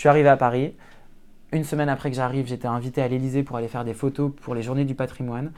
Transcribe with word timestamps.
Je 0.00 0.04
suis 0.04 0.08
arrivé 0.08 0.30
à 0.30 0.38
Paris. 0.38 0.72
Une 1.52 1.62
semaine 1.62 1.90
après 1.90 2.08
que 2.08 2.16
j'arrive, 2.16 2.46
j'étais 2.46 2.66
invité 2.66 3.02
à 3.02 3.08
l'Elysée 3.08 3.42
pour 3.42 3.58
aller 3.58 3.68
faire 3.68 3.84
des 3.84 3.92
photos 3.92 4.32
pour 4.40 4.54
les 4.54 4.62
journées 4.62 4.86
du 4.86 4.94
patrimoine. 4.94 5.52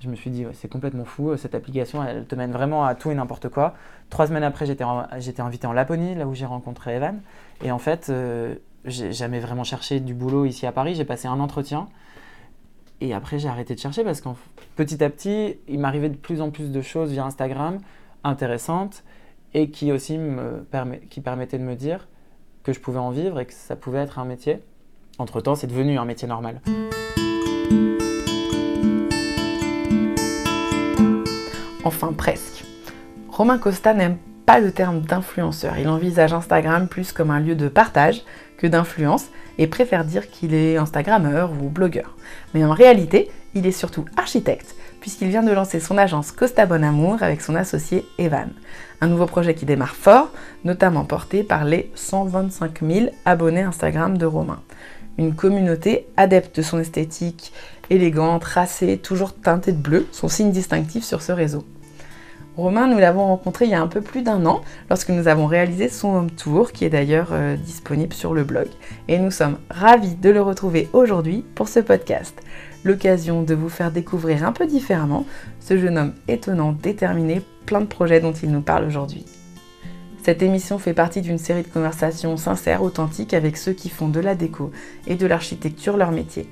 Je 0.00 0.10
me 0.10 0.16
suis 0.16 0.28
dit, 0.28 0.44
c'est 0.52 0.68
complètement 0.68 1.06
fou, 1.06 1.34
cette 1.38 1.54
application, 1.54 2.04
elle 2.04 2.26
te 2.26 2.34
mène 2.34 2.52
vraiment 2.52 2.84
à 2.84 2.94
tout 2.94 3.10
et 3.10 3.14
n'importe 3.14 3.48
quoi. 3.48 3.72
Trois 4.10 4.26
semaines 4.26 4.42
après, 4.42 4.66
j'étais 4.66 5.40
invité 5.40 5.66
en 5.66 5.72
Laponie, 5.72 6.14
là 6.14 6.26
où 6.26 6.34
j'ai 6.34 6.44
rencontré 6.44 6.96
Evan. 6.96 7.22
Et 7.64 7.70
en 7.70 7.78
fait, 7.78 8.10
euh, 8.10 8.56
j'ai 8.84 9.14
jamais 9.14 9.40
vraiment 9.40 9.64
cherché 9.64 9.98
du 9.98 10.12
boulot 10.12 10.44
ici 10.44 10.66
à 10.66 10.72
Paris. 10.72 10.94
J'ai 10.94 11.06
passé 11.06 11.26
un 11.26 11.40
entretien. 11.40 11.88
Et 13.00 13.14
après, 13.14 13.38
j'ai 13.38 13.48
arrêté 13.48 13.74
de 13.74 13.80
chercher 13.80 14.04
parce 14.04 14.20
qu'en 14.20 14.36
petit 14.76 15.02
à 15.02 15.08
petit, 15.08 15.56
il 15.68 15.78
m'arrivait 15.78 16.10
de 16.10 16.16
plus 16.16 16.42
en 16.42 16.50
plus 16.50 16.70
de 16.70 16.82
choses 16.82 17.12
via 17.12 17.24
Instagram 17.24 17.78
intéressantes 18.24 19.04
et 19.54 19.70
qui 19.70 19.90
aussi 19.90 20.18
me 20.18 20.66
qui 21.08 21.22
permettaient 21.22 21.58
de 21.58 21.64
me 21.64 21.76
dire 21.76 22.06
que 22.66 22.72
je 22.72 22.80
pouvais 22.80 22.98
en 22.98 23.10
vivre 23.10 23.38
et 23.38 23.46
que 23.46 23.52
ça 23.52 23.76
pouvait 23.76 24.00
être 24.00 24.18
un 24.18 24.24
métier. 24.24 24.58
Entre-temps, 25.20 25.54
c'est 25.54 25.68
devenu 25.68 25.98
un 25.98 26.04
métier 26.04 26.26
normal. 26.26 26.60
Enfin 31.84 32.12
presque. 32.12 32.64
Romain 33.28 33.58
Costa 33.58 33.94
n'aime 33.94 34.16
pas 34.46 34.58
le 34.58 34.72
terme 34.72 35.00
d'influenceur. 35.02 35.78
Il 35.78 35.88
envisage 35.88 36.32
Instagram 36.32 36.88
plus 36.88 37.12
comme 37.12 37.30
un 37.30 37.38
lieu 37.38 37.54
de 37.54 37.68
partage 37.68 38.24
que 38.58 38.66
d'influence 38.66 39.26
et 39.58 39.68
préfère 39.68 40.04
dire 40.04 40.28
qu'il 40.28 40.52
est 40.52 40.76
Instagrammeur 40.76 41.52
ou 41.52 41.68
blogueur. 41.68 42.16
Mais 42.52 42.64
en 42.64 42.72
réalité, 42.72 43.30
il 43.54 43.64
est 43.66 43.72
surtout 43.72 44.06
architecte 44.16 44.74
puisqu'il 45.00 45.28
vient 45.28 45.44
de 45.44 45.52
lancer 45.52 45.78
son 45.78 45.98
agence 45.98 46.32
Costa 46.32 46.66
Bon 46.66 46.82
Amour 46.82 47.22
avec 47.22 47.42
son 47.42 47.54
associé 47.54 48.04
Evan. 48.18 48.50
Un 49.00 49.08
nouveau 49.08 49.26
projet 49.26 49.54
qui 49.54 49.66
démarre 49.66 49.94
fort, 49.94 50.30
notamment 50.64 51.04
porté 51.04 51.42
par 51.42 51.64
les 51.64 51.90
125 51.94 52.80
000 52.82 53.06
abonnés 53.24 53.62
Instagram 53.62 54.16
de 54.16 54.26
Romain. 54.26 54.62
Une 55.18 55.34
communauté 55.34 56.06
adepte 56.16 56.56
de 56.56 56.62
son 56.62 56.78
esthétique 56.78 57.52
élégante, 57.90 58.42
tracée, 58.42 58.98
toujours 58.98 59.34
teintée 59.34 59.72
de 59.72 59.78
bleu, 59.78 60.06
son 60.12 60.28
signe 60.28 60.50
distinctif 60.50 61.04
sur 61.04 61.22
ce 61.22 61.32
réseau. 61.32 61.64
Romain, 62.56 62.86
nous 62.86 62.98
l'avons 62.98 63.26
rencontré 63.26 63.66
il 63.66 63.70
y 63.70 63.74
a 63.74 63.82
un 63.82 63.86
peu 63.86 64.00
plus 64.00 64.22
d'un 64.22 64.46
an 64.46 64.62
lorsque 64.88 65.10
nous 65.10 65.28
avons 65.28 65.44
réalisé 65.44 65.90
son 65.90 66.14
home 66.14 66.30
tour 66.30 66.72
qui 66.72 66.86
est 66.86 66.90
d'ailleurs 66.90 67.28
euh, 67.32 67.54
disponible 67.54 68.14
sur 68.14 68.32
le 68.32 68.44
blog. 68.44 68.68
Et 69.08 69.18
nous 69.18 69.30
sommes 69.30 69.58
ravis 69.68 70.14
de 70.14 70.30
le 70.30 70.40
retrouver 70.40 70.88
aujourd'hui 70.94 71.44
pour 71.54 71.68
ce 71.68 71.80
podcast. 71.80 72.34
L'occasion 72.86 73.42
de 73.42 73.52
vous 73.52 73.68
faire 73.68 73.90
découvrir 73.90 74.46
un 74.46 74.52
peu 74.52 74.64
différemment 74.64 75.26
ce 75.58 75.76
jeune 75.76 75.98
homme 75.98 76.12
étonnant, 76.28 76.70
déterminé, 76.70 77.42
plein 77.66 77.80
de 77.80 77.86
projets 77.86 78.20
dont 78.20 78.32
il 78.32 78.52
nous 78.52 78.60
parle 78.60 78.84
aujourd'hui. 78.84 79.24
Cette 80.22 80.40
émission 80.40 80.78
fait 80.78 80.94
partie 80.94 81.20
d'une 81.20 81.36
série 81.36 81.64
de 81.64 81.68
conversations 81.68 82.36
sincères, 82.36 82.84
authentiques 82.84 83.34
avec 83.34 83.56
ceux 83.56 83.72
qui 83.72 83.88
font 83.88 84.06
de 84.06 84.20
la 84.20 84.36
déco 84.36 84.70
et 85.08 85.16
de 85.16 85.26
l'architecture 85.26 85.96
leur 85.96 86.12
métier. 86.12 86.48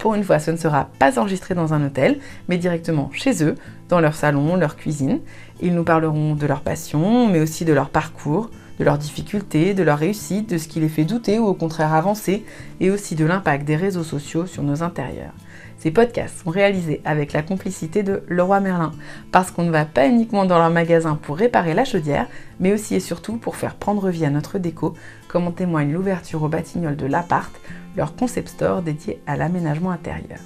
Pour 0.00 0.16
une 0.16 0.24
fois, 0.24 0.40
ce 0.40 0.50
ne 0.50 0.56
sera 0.56 0.88
pas 0.98 1.16
enregistré 1.16 1.54
dans 1.54 1.72
un 1.72 1.86
hôtel, 1.86 2.18
mais 2.48 2.58
directement 2.58 3.08
chez 3.12 3.44
eux, 3.44 3.54
dans 3.88 4.00
leur 4.00 4.16
salon, 4.16 4.56
leur 4.56 4.74
cuisine. 4.74 5.20
Ils 5.62 5.76
nous 5.76 5.84
parleront 5.84 6.34
de 6.34 6.46
leur 6.48 6.62
passion, 6.62 7.28
mais 7.28 7.38
aussi 7.38 7.64
de 7.64 7.72
leur 7.72 7.90
parcours, 7.90 8.50
de 8.80 8.84
leurs 8.84 8.98
difficultés, 8.98 9.74
de 9.74 9.84
leur 9.84 9.98
réussite, 9.98 10.50
de 10.50 10.58
ce 10.58 10.66
qui 10.66 10.80
les 10.80 10.88
fait 10.88 11.04
douter 11.04 11.38
ou 11.38 11.46
au 11.46 11.54
contraire 11.54 11.94
avancer, 11.94 12.44
et 12.80 12.90
aussi 12.90 13.14
de 13.14 13.24
l'impact 13.24 13.64
des 13.64 13.76
réseaux 13.76 14.02
sociaux 14.02 14.46
sur 14.46 14.64
nos 14.64 14.82
intérieurs. 14.82 15.34
Ces 15.78 15.92
podcasts 15.92 16.42
sont 16.42 16.50
réalisés 16.50 17.00
avec 17.04 17.32
la 17.32 17.42
complicité 17.42 18.02
de 18.02 18.24
Leroy 18.26 18.58
Merlin, 18.58 18.92
parce 19.30 19.52
qu'on 19.52 19.62
ne 19.62 19.70
va 19.70 19.84
pas 19.84 20.08
uniquement 20.08 20.44
dans 20.44 20.58
leur 20.58 20.70
magasin 20.70 21.14
pour 21.14 21.36
réparer 21.36 21.72
la 21.72 21.84
chaudière, 21.84 22.26
mais 22.58 22.72
aussi 22.72 22.96
et 22.96 23.00
surtout 23.00 23.36
pour 23.36 23.54
faire 23.54 23.76
prendre 23.76 24.10
vie 24.10 24.24
à 24.24 24.30
notre 24.30 24.58
déco, 24.58 24.94
comme 25.28 25.46
en 25.46 25.52
témoigne 25.52 25.92
l'ouverture 25.92 26.42
au 26.42 26.48
batignolles 26.48 26.96
de 26.96 27.06
l'Appart, 27.06 27.52
leur 27.96 28.16
concept 28.16 28.48
store 28.48 28.82
dédié 28.82 29.20
à 29.28 29.36
l'aménagement 29.36 29.92
intérieur. 29.92 30.40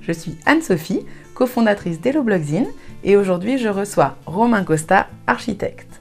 Je 0.00 0.12
suis 0.12 0.38
Anne-Sophie, 0.46 1.04
cofondatrice 1.34 2.00
d'Hello 2.00 2.22
Blogzine, 2.22 2.68
et 3.04 3.18
aujourd'hui 3.18 3.58
je 3.58 3.68
reçois 3.68 4.16
Romain 4.24 4.64
Costa, 4.64 5.08
architecte. 5.26 6.00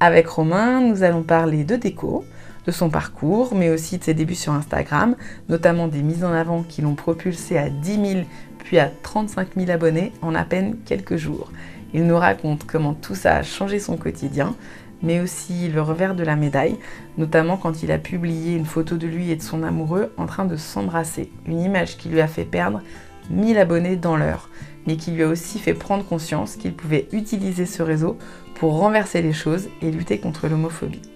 Avec 0.00 0.26
Romain, 0.26 0.80
nous 0.80 1.02
allons 1.02 1.22
parler 1.22 1.64
de 1.64 1.76
déco, 1.76 2.24
de 2.70 2.74
son 2.74 2.88
parcours, 2.88 3.54
mais 3.54 3.68
aussi 3.68 3.98
de 3.98 4.04
ses 4.04 4.14
débuts 4.14 4.34
sur 4.34 4.52
Instagram, 4.52 5.16
notamment 5.48 5.88
des 5.88 6.02
mises 6.02 6.24
en 6.24 6.32
avant 6.32 6.62
qui 6.62 6.82
l'ont 6.82 6.94
propulsé 6.94 7.58
à 7.58 7.68
10 7.68 7.94
000 7.94 8.20
puis 8.58 8.78
à 8.78 8.88
35 9.02 9.48
000 9.56 9.70
abonnés 9.70 10.12
en 10.22 10.34
à 10.34 10.44
peine 10.44 10.76
quelques 10.86 11.16
jours. 11.16 11.50
Il 11.92 12.06
nous 12.06 12.16
raconte 12.16 12.64
comment 12.64 12.94
tout 12.94 13.16
ça 13.16 13.36
a 13.36 13.42
changé 13.42 13.80
son 13.80 13.96
quotidien, 13.96 14.54
mais 15.02 15.18
aussi 15.18 15.68
le 15.68 15.82
revers 15.82 16.14
de 16.14 16.22
la 16.22 16.36
médaille, 16.36 16.76
notamment 17.18 17.56
quand 17.56 17.82
il 17.82 17.90
a 17.90 17.98
publié 17.98 18.54
une 18.54 18.66
photo 18.66 18.96
de 18.96 19.08
lui 19.08 19.30
et 19.30 19.36
de 19.36 19.42
son 19.42 19.64
amoureux 19.64 20.12
en 20.16 20.26
train 20.26 20.44
de 20.44 20.56
s'embrasser, 20.56 21.32
une 21.46 21.60
image 21.60 21.96
qui 21.96 22.08
lui 22.08 22.20
a 22.20 22.28
fait 22.28 22.44
perdre 22.44 22.82
1000 23.30 23.58
abonnés 23.58 23.96
dans 23.96 24.16
l'heure, 24.16 24.48
mais 24.86 24.96
qui 24.96 25.10
lui 25.10 25.24
a 25.24 25.28
aussi 25.28 25.58
fait 25.58 25.74
prendre 25.74 26.04
conscience 26.04 26.54
qu'il 26.54 26.74
pouvait 26.74 27.08
utiliser 27.12 27.66
ce 27.66 27.82
réseau 27.82 28.16
pour 28.54 28.78
renverser 28.78 29.22
les 29.22 29.32
choses 29.32 29.68
et 29.82 29.90
lutter 29.90 30.18
contre 30.18 30.46
l'homophobie. 30.46 31.09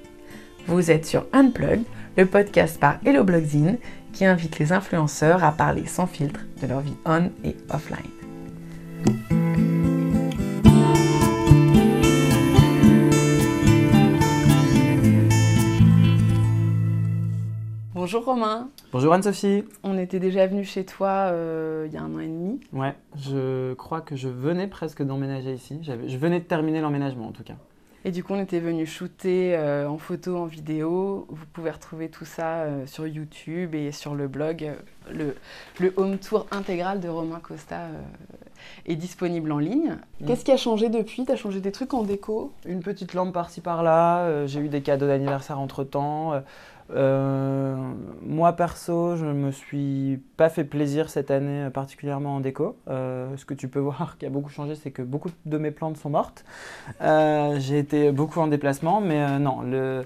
Vous 0.66 0.90
êtes 0.90 1.04
sur 1.04 1.26
Unplug, 1.34 1.82
le 2.16 2.24
podcast 2.24 2.80
par 2.80 2.96
Hello 3.04 3.22
Blogzine 3.22 3.76
qui 4.14 4.24
invite 4.24 4.58
les 4.58 4.72
influenceurs 4.72 5.44
à 5.44 5.52
parler 5.52 5.84
sans 5.84 6.06
filtre 6.06 6.40
de 6.62 6.66
leur 6.66 6.80
vie 6.80 6.96
on 7.04 7.28
et 7.44 7.54
offline. 7.68 7.98
Bonjour 17.92 18.24
Romain. 18.24 18.70
Bonjour 18.90 19.12
Anne-Sophie. 19.12 19.64
On 19.82 19.98
était 19.98 20.18
déjà 20.18 20.46
venu 20.46 20.64
chez 20.64 20.86
toi 20.86 21.28
euh, 21.30 21.84
il 21.88 21.92
y 21.92 21.98
a 21.98 22.02
un 22.02 22.14
an 22.14 22.20
et 22.20 22.26
demi. 22.26 22.60
Ouais, 22.72 22.94
je 23.18 23.74
crois 23.74 24.00
que 24.00 24.16
je 24.16 24.28
venais 24.28 24.66
presque 24.66 25.02
d'emménager 25.02 25.52
ici. 25.52 25.80
Je 25.82 26.16
venais 26.16 26.40
de 26.40 26.44
terminer 26.44 26.80
l'emménagement 26.80 27.28
en 27.28 27.32
tout 27.32 27.44
cas. 27.44 27.56
Et 28.06 28.10
du 28.10 28.22
coup, 28.22 28.34
on 28.34 28.40
était 28.40 28.60
venu 28.60 28.84
shooter 28.84 29.56
euh, 29.56 29.88
en 29.88 29.96
photo, 29.96 30.36
en 30.36 30.44
vidéo. 30.44 31.26
Vous 31.30 31.46
pouvez 31.54 31.70
retrouver 31.70 32.10
tout 32.10 32.26
ça 32.26 32.60
euh, 32.60 32.86
sur 32.86 33.06
YouTube 33.06 33.74
et 33.74 33.92
sur 33.92 34.14
le 34.14 34.28
blog. 34.28 34.72
Le, 35.10 35.34
le 35.80 35.94
home 35.96 36.18
tour 36.18 36.46
intégral 36.50 37.00
de 37.00 37.08
Romain 37.08 37.40
Costa 37.42 37.76
euh, 37.76 38.00
est 38.84 38.96
disponible 38.96 39.50
en 39.52 39.58
ligne. 39.58 39.96
Qu'est-ce 40.26 40.44
qui 40.44 40.52
a 40.52 40.58
changé 40.58 40.90
depuis? 40.90 41.24
Tu 41.24 41.32
as 41.32 41.36
changé 41.36 41.60
des 41.60 41.72
trucs 41.72 41.94
en 41.94 42.02
déco? 42.02 42.52
Une 42.66 42.80
petite 42.80 43.14
lampe 43.14 43.32
par-ci 43.32 43.62
par-là. 43.62 44.46
J'ai 44.46 44.60
eu 44.60 44.68
des 44.68 44.82
cadeaux 44.82 45.06
d'anniversaire 45.06 45.58
entre-temps. 45.58 46.42
Euh, 46.90 47.76
moi 48.22 48.52
perso, 48.52 49.16
je 49.16 49.24
me 49.24 49.50
suis 49.50 50.20
pas 50.36 50.48
fait 50.48 50.64
plaisir 50.64 51.08
cette 51.08 51.30
année, 51.30 51.68
particulièrement 51.72 52.36
en 52.36 52.40
déco. 52.40 52.76
Euh, 52.88 53.36
ce 53.36 53.44
que 53.44 53.54
tu 53.54 53.68
peux 53.68 53.80
voir 53.80 54.18
qui 54.18 54.26
a 54.26 54.30
beaucoup 54.30 54.50
changé, 54.50 54.74
c'est 54.74 54.90
que 54.90 55.02
beaucoup 55.02 55.30
de 55.46 55.58
mes 55.58 55.70
plantes 55.70 55.96
sont 55.96 56.10
mortes. 56.10 56.44
Euh, 57.00 57.58
j'ai 57.58 57.78
été 57.78 58.12
beaucoup 58.12 58.40
en 58.40 58.46
déplacement, 58.46 59.00
mais 59.00 59.38
non, 59.38 59.62
le, 59.62 60.04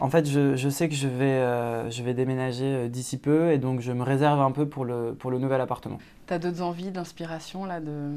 en 0.00 0.08
fait, 0.08 0.26
je, 0.26 0.56
je, 0.56 0.68
sais 0.68 0.88
que 0.88 0.94
je 0.94 1.08
vais, 1.08 1.90
je 1.90 2.02
vais 2.02 2.14
déménager 2.14 2.88
d'ici 2.88 3.18
peu 3.18 3.52
et 3.52 3.58
donc 3.58 3.80
je 3.80 3.92
me 3.92 4.02
réserve 4.02 4.40
un 4.40 4.50
peu 4.50 4.66
pour 4.66 4.84
le, 4.84 5.14
pour 5.14 5.30
le 5.30 5.38
nouvel 5.38 5.60
appartement. 5.60 5.98
Tu 6.26 6.34
as 6.34 6.38
d'autres 6.38 6.62
envies, 6.62 6.90
d'inspiration 6.90 7.64
là 7.64 7.80
de... 7.80 8.10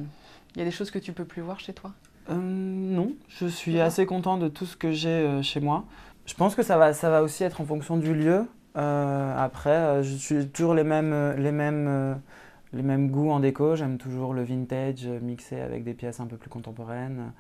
Il 0.56 0.60
y 0.60 0.62
a 0.62 0.66
des 0.66 0.72
choses 0.72 0.90
que 0.90 1.00
tu 1.00 1.12
peux 1.12 1.26
plus 1.26 1.42
voir 1.42 1.60
chez 1.60 1.74
toi? 1.74 1.92
Non, 2.30 3.14
je 3.30 3.46
suis 3.48 3.80
assez 3.80 4.06
content 4.06 4.38
de 4.38 4.50
tout 4.50 4.66
ce 4.66 4.76
que 4.76 4.92
j'ai 4.92 5.42
chez 5.44 5.62
moi. 5.62 5.86
Je 6.28 6.34
pense 6.34 6.56
que 6.56 6.62
ça 6.62 6.78
va, 6.78 6.94
ça 6.94 7.10
va 7.10 7.24
aussi 7.24 7.46
être 7.46 7.62
en 7.62 7.66
fonction 7.66 7.98
du 7.98 8.14
lieu. 8.14 8.46
Euh, 8.76 9.36
après, 9.38 9.70
euh, 9.70 10.04
je 10.04 10.14
suis 10.16 10.48
toujours 10.50 10.74
les 10.76 10.84
mêmes, 10.84 11.14
euh, 11.14 11.34
les 11.38 11.54
mêmes, 11.54 12.20
les 12.74 12.84
mêmes 12.84 13.10
goûts 13.10 13.32
en 13.32 13.40
déco. 13.40 13.76
J'aime 13.76 13.98
toujours 13.98 14.34
le 14.34 14.44
vintage 14.44 15.08
mixé 15.08 15.62
avec 15.62 15.86
des 15.86 15.94
pièces 15.94 16.20
un 16.20 16.28
peu 16.28 16.38
plus 16.38 16.50
contemporaines. 16.50 17.32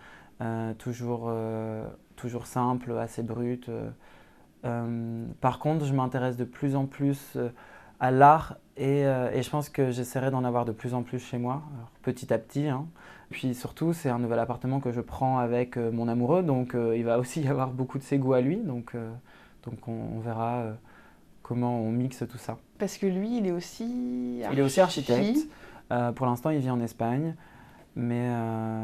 toujours, 0.78 1.32
toujours 2.16 2.48
simple, 2.48 2.94
assez 2.98 3.24
brut. 3.24 3.70
par 5.42 5.60
contre, 5.60 5.86
je 5.86 5.94
m'intéresse 5.94 6.38
de 6.38 6.46
plus 6.46 6.76
en 6.76 6.86
plus 6.86 7.38
à 8.00 8.12
l'art 8.12 8.58
et, 8.78 9.02
et, 9.02 9.42
je 9.42 9.50
pense 9.50 9.70
que 9.70 9.90
j'essaierai 9.90 10.30
d'en 10.30 10.44
avoir 10.44 10.64
de 10.64 10.72
plus 10.72 10.94
en 10.94 11.02
plus 11.02 11.18
chez 11.18 11.40
moi, 11.40 11.64
petit 12.04 12.32
à 12.32 12.38
petit. 12.38 12.68
Hein. 12.68 12.86
Puis 13.30 13.54
surtout, 13.54 13.94
c'est 13.94 14.10
un 14.10 14.20
nouvel 14.20 14.40
appartement 14.40 14.80
que 14.80 14.92
je 14.92 15.02
prends 15.02 15.38
avec 15.38 15.76
euh, 15.78 15.92
mon 15.92 16.08
amoureux, 16.08 16.44
donc 16.44 16.76
euh, 16.76 16.96
il 16.98 17.04
va 17.04 17.20
aussi 17.20 17.42
y 17.42 17.48
avoir 17.48 17.72
beaucoup 17.72 17.98
de 17.98 18.04
ses 18.04 18.18
goûts 18.18 18.34
à 18.34 18.42
lui, 18.42 18.58
donc, 18.58 18.92
euh, 18.96 19.12
donc 19.64 19.88
on, 19.88 20.20
verra 20.20 20.66
comment 21.44 21.82
on 21.82 21.92
mixe 21.92 22.24
tout 22.30 22.38
ça. 22.38 22.58
Parce 22.78 22.98
que 22.98 23.06
lui, 23.06 23.38
il 23.38 23.48
est 23.48 23.52
aussi 23.52 24.42
Il 24.52 24.60
est 24.60 24.62
aussi 24.62 24.80
architecte. 24.80 25.48
pour 26.16 26.26
l'instant, 26.26 26.50
il 26.50 26.60
vit 26.60 26.70
en 26.70 26.82
Espagne. 26.82 27.36
Mais, 28.00 28.30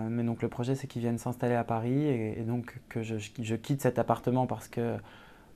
mais 0.09 0.23
donc 0.23 0.41
le 0.41 0.47
projet, 0.47 0.73
c'est 0.73 0.87
qu'il 0.87 1.03
vienne 1.03 1.19
s'installer 1.19 1.53
à 1.53 1.63
Paris 1.63 2.07
et, 2.07 2.41
donc 2.47 2.79
que 2.89 3.03
je, 3.03 3.15
je, 3.19 3.55
quitte 3.55 3.79
cet 3.79 3.99
appartement 3.99 4.47
parce 4.47 4.67
que, 4.67 4.95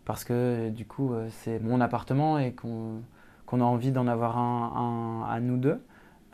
parce 0.06 0.24
que 0.24 0.70
du 0.70 0.86
coup, 0.86 1.16
c'est 1.30 1.60
mon 1.60 1.82
appartement 1.82 2.38
et 2.38 2.52
qu'on 2.52 3.02
qu'on 3.48 3.60
a 3.62 3.64
envie 3.64 3.92
d'en 3.92 4.06
avoir 4.06 4.38
un, 4.38 5.24
un, 5.26 5.34
à 5.34 5.40
nous 5.40 5.58
deux. 5.58 5.82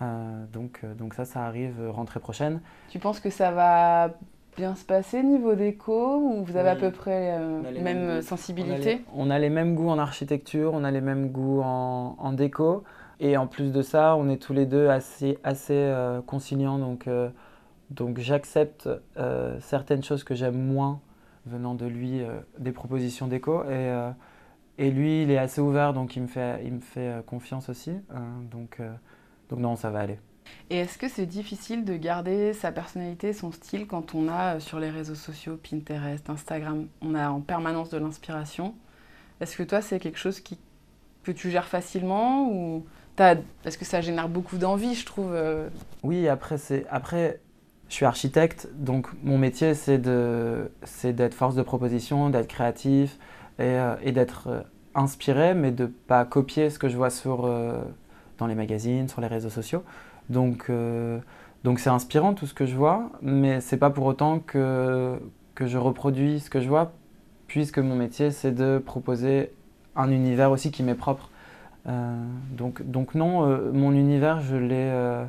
Euh, 0.01 0.45
donc, 0.51 0.81
euh, 0.83 0.93
donc 0.95 1.13
ça, 1.13 1.23
ça 1.23 1.45
arrive 1.45 1.75
rentrée 1.89 2.19
prochaine. 2.19 2.59
Tu 2.89 2.99
penses 2.99 3.21
que 3.21 3.29
ça 3.29 3.51
va 3.51 4.09
bien 4.57 4.75
se 4.75 4.83
passer 4.83 5.23
niveau 5.23 5.55
déco 5.55 6.17
ou 6.17 6.43
vous 6.43 6.57
avez 6.57 6.69
à 6.69 6.75
peu 6.75 6.91
près 6.91 7.39
les 7.71 7.81
même 7.81 7.97
mêmes 7.99 8.09
euh, 8.09 8.15
goûts. 8.17 8.21
sensibilité? 8.25 9.05
On 9.15 9.29
a 9.29 9.39
les 9.39 9.49
mêmes 9.49 9.75
goûts 9.75 9.89
en 9.89 9.97
architecture, 9.97 10.73
on 10.73 10.83
a 10.83 10.91
les 10.91 11.01
mêmes 11.01 11.29
goûts 11.29 11.61
en, 11.63 12.15
en 12.19 12.33
déco. 12.33 12.83
Et 13.19 13.37
en 13.37 13.47
plus 13.47 13.71
de 13.71 13.81
ça, 13.81 14.15
on 14.17 14.27
est 14.27 14.41
tous 14.41 14.53
les 14.53 14.65
deux 14.65 14.89
assez, 14.89 15.37
assez 15.43 15.73
euh, 15.75 16.21
conciliants. 16.21 16.79
Donc, 16.79 17.07
euh, 17.07 17.29
donc 17.89 18.17
j'accepte 18.17 18.89
euh, 19.17 19.57
certaines 19.61 20.03
choses 20.03 20.23
que 20.23 20.35
j'aime 20.35 20.59
moins 20.59 20.99
venant 21.45 21.75
de 21.75 21.85
lui, 21.85 22.21
euh, 22.21 22.39
des 22.57 22.71
propositions 22.71 23.27
déco. 23.27 23.63
Et, 23.63 23.67
euh, 23.69 24.09
et 24.77 24.89
lui, 24.89 25.23
il 25.23 25.31
est 25.31 25.37
assez 25.37 25.61
ouvert, 25.61 25.93
donc 25.93 26.15
il 26.15 26.23
me 26.23 26.27
fait, 26.27 26.63
il 26.65 26.73
me 26.73 26.79
fait 26.79 27.07
euh, 27.07 27.21
confiance 27.21 27.69
aussi. 27.69 27.91
Euh, 27.91 28.19
donc, 28.49 28.77
euh, 28.79 28.91
donc 29.49 29.59
non, 29.59 29.75
ça 29.75 29.89
va 29.91 29.99
aller. 29.99 30.19
Et 30.69 30.77
est-ce 30.77 30.97
que 30.97 31.07
c'est 31.07 31.25
difficile 31.25 31.85
de 31.85 31.95
garder 31.95 32.53
sa 32.53 32.71
personnalité, 32.71 33.33
son 33.33 33.51
style 33.51 33.87
quand 33.87 34.15
on 34.15 34.27
a 34.27 34.55
euh, 34.55 34.59
sur 34.59 34.79
les 34.79 34.89
réseaux 34.89 35.15
sociaux, 35.15 35.57
Pinterest, 35.57 36.27
Instagram, 36.29 36.87
on 37.01 37.13
a 37.13 37.29
en 37.29 37.41
permanence 37.41 37.89
de 37.89 37.97
l'inspiration? 37.97 38.73
Est-ce 39.41 39.55
que 39.55 39.63
toi 39.63 39.81
c'est 39.81 39.99
quelque 39.99 40.17
chose 40.17 40.39
qui, 40.39 40.57
que 41.23 41.31
tu 41.31 41.51
gères 41.51 41.67
facilement 41.67 42.49
ou 42.51 42.85
parce 43.15 43.77
que 43.77 43.85
ça 43.85 44.01
génère 44.01 44.27
beaucoup 44.27 44.57
d'envie, 44.57 44.95
je 44.95 45.05
trouve. 45.05 45.37
Oui, 46.01 46.27
après, 46.27 46.55
après, 46.89 47.39
je 47.87 47.93
suis 47.93 48.05
architecte, 48.05 48.69
donc 48.73 49.07
mon 49.21 49.37
métier, 49.37 49.75
c'est 49.75 49.99
d'être 49.99 51.35
force 51.35 51.53
de 51.53 51.61
proposition, 51.61 52.31
d'être 52.31 52.47
créatif 52.47 53.19
et, 53.59 53.63
euh, 53.63 53.95
et 54.03 54.11
d'être 54.11 54.47
euh, 54.47 54.61
inspiré, 54.95 55.53
mais 55.53 55.71
de 55.71 55.85
pas 55.85 56.25
copier 56.25 56.69
ce 56.69 56.79
que 56.79 56.89
je 56.89 56.97
vois 56.97 57.09
sur, 57.09 57.45
euh, 57.45 57.81
dans 58.37 58.47
les 58.47 58.55
magazines, 58.55 59.07
sur 59.07 59.21
les 59.21 59.27
réseaux 59.27 59.49
sociaux. 59.49 59.83
Donc, 60.29 60.71
donc 61.65 61.79
c'est 61.79 61.89
inspirant 61.89 62.33
tout 62.33 62.47
ce 62.47 62.53
que 62.53 62.65
je 62.65 62.75
vois, 62.75 63.11
mais 63.21 63.59
c'est 63.59 63.75
pas 63.75 63.89
pour 63.89 64.05
autant 64.05 64.39
que, 64.39 65.19
que 65.53 65.67
je 65.67 65.77
reproduis 65.77 66.39
ce 66.39 66.49
que 66.49 66.61
je 66.61 66.69
vois, 66.69 66.93
puisque 67.47 67.77
mon 67.77 67.95
métier, 67.95 68.31
c'est 68.31 68.53
de 68.53 68.77
proposer 68.77 69.51
un 69.97 70.09
univers 70.09 70.49
aussi 70.49 70.71
qui 70.71 70.81
m'est 70.81 70.95
propre. 70.95 71.29
Donc, 71.85 72.89
donc 72.89 73.15
non, 73.15 73.45
mon 73.73 73.91
univers, 73.91 74.39
je, 74.39 74.55
euh, 74.55 75.25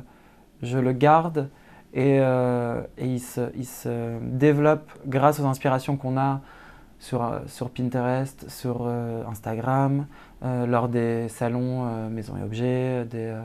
je 0.61 0.77
le 0.77 0.93
garde 0.93 1.49
et, 1.93 2.15
et 2.15 3.05
il, 3.05 3.19
se, 3.19 3.51
il 3.57 3.65
se 3.65 4.17
développe 4.21 4.89
grâce 5.05 5.41
aux 5.41 5.45
inspirations 5.45 5.97
qu'on 5.97 6.17
a 6.17 6.39
sur, 7.05 7.23
euh, 7.23 7.39
sur 7.45 7.69
Pinterest, 7.69 8.49
sur 8.49 8.79
euh, 8.81 9.23
Instagram, 9.27 10.07
euh, 10.43 10.65
lors 10.65 10.89
des 10.89 11.29
salons 11.29 12.09
Maison 12.09 12.35
et 12.37 12.43
Objets, 12.43 13.05
des, 13.05 13.35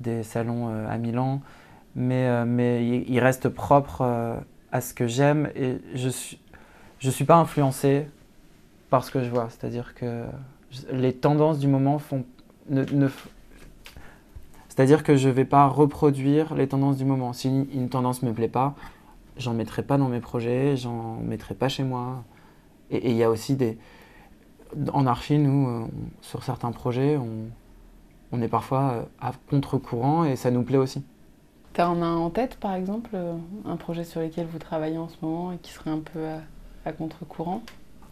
des 0.00 0.22
salons 0.24 0.68
à 0.88 0.98
Milan. 0.98 1.40
Mais, 1.94 2.44
mais 2.44 2.86
il, 2.86 3.18
reste 3.20 3.48
propre 3.48 4.36
à 4.70 4.80
ce 4.82 4.92
que 4.92 5.06
j'aime 5.06 5.48
et 5.54 5.78
je 5.94 6.06
ne 6.06 6.10
suis, 6.10 6.38
je 6.98 7.08
suis 7.08 7.24
pas 7.24 7.36
influencé 7.36 8.06
par 8.90 9.02
ce 9.02 9.10
que 9.10 9.22
je 9.22 9.30
vois. 9.30 9.48
C'est-à-dire 9.48 9.94
que 9.94 10.24
les 10.92 11.14
tendances 11.14 11.58
du 11.58 11.68
moment 11.68 11.98
font, 11.98 12.24
ne, 12.68 12.84
ne 12.84 13.08
c'est-à-dire 14.68 15.04
que 15.04 15.16
je 15.16 15.28
ne 15.28 15.32
vais 15.32 15.46
pas 15.46 15.66
reproduire 15.68 16.54
les 16.54 16.68
tendances 16.68 16.98
du 16.98 17.06
moment. 17.06 17.32
Si 17.32 17.48
une, 17.48 17.66
une 17.72 17.88
tendance 17.88 18.22
ne 18.22 18.28
me 18.28 18.34
plaît 18.34 18.48
pas, 18.48 18.74
j'en 19.38 19.54
mettrai 19.54 19.82
pas 19.82 19.96
dans 19.96 20.08
mes 20.08 20.20
projets, 20.20 20.76
j'en 20.76 21.16
mettrai 21.16 21.54
pas 21.54 21.70
chez 21.70 21.82
moi. 21.82 22.24
Et 22.90 23.10
il 23.10 23.16
y 23.16 23.22
a 23.24 23.30
aussi 23.30 23.54
des... 23.56 23.78
En 24.92 25.06
archi, 25.06 25.38
nous, 25.38 25.68
euh, 25.68 25.80
on- 25.84 26.22
sur 26.22 26.42
certains 26.42 26.72
projets, 26.72 27.16
on, 27.16 27.50
on 28.32 28.42
est 28.42 28.48
parfois 28.48 28.92
euh, 28.92 29.02
à 29.20 29.32
contre-courant 29.50 30.24
et 30.24 30.36
ça 30.36 30.50
nous 30.50 30.62
plaît 30.62 30.78
aussi. 30.78 31.04
T'as 31.74 31.88
en 31.88 32.02
un 32.02 32.16
en 32.16 32.30
tête 32.30 32.56
par 32.56 32.74
exemple, 32.74 33.10
euh, 33.14 33.34
un 33.66 33.76
projet 33.76 34.04
sur 34.04 34.20
lequel 34.20 34.46
vous 34.46 34.58
travaillez 34.58 34.98
en 34.98 35.08
ce 35.08 35.16
moment 35.22 35.52
et 35.52 35.58
qui 35.58 35.72
serait 35.72 35.90
un 35.90 36.00
peu 36.00 36.26
à, 36.26 36.40
à 36.88 36.92
contre-courant? 36.92 37.62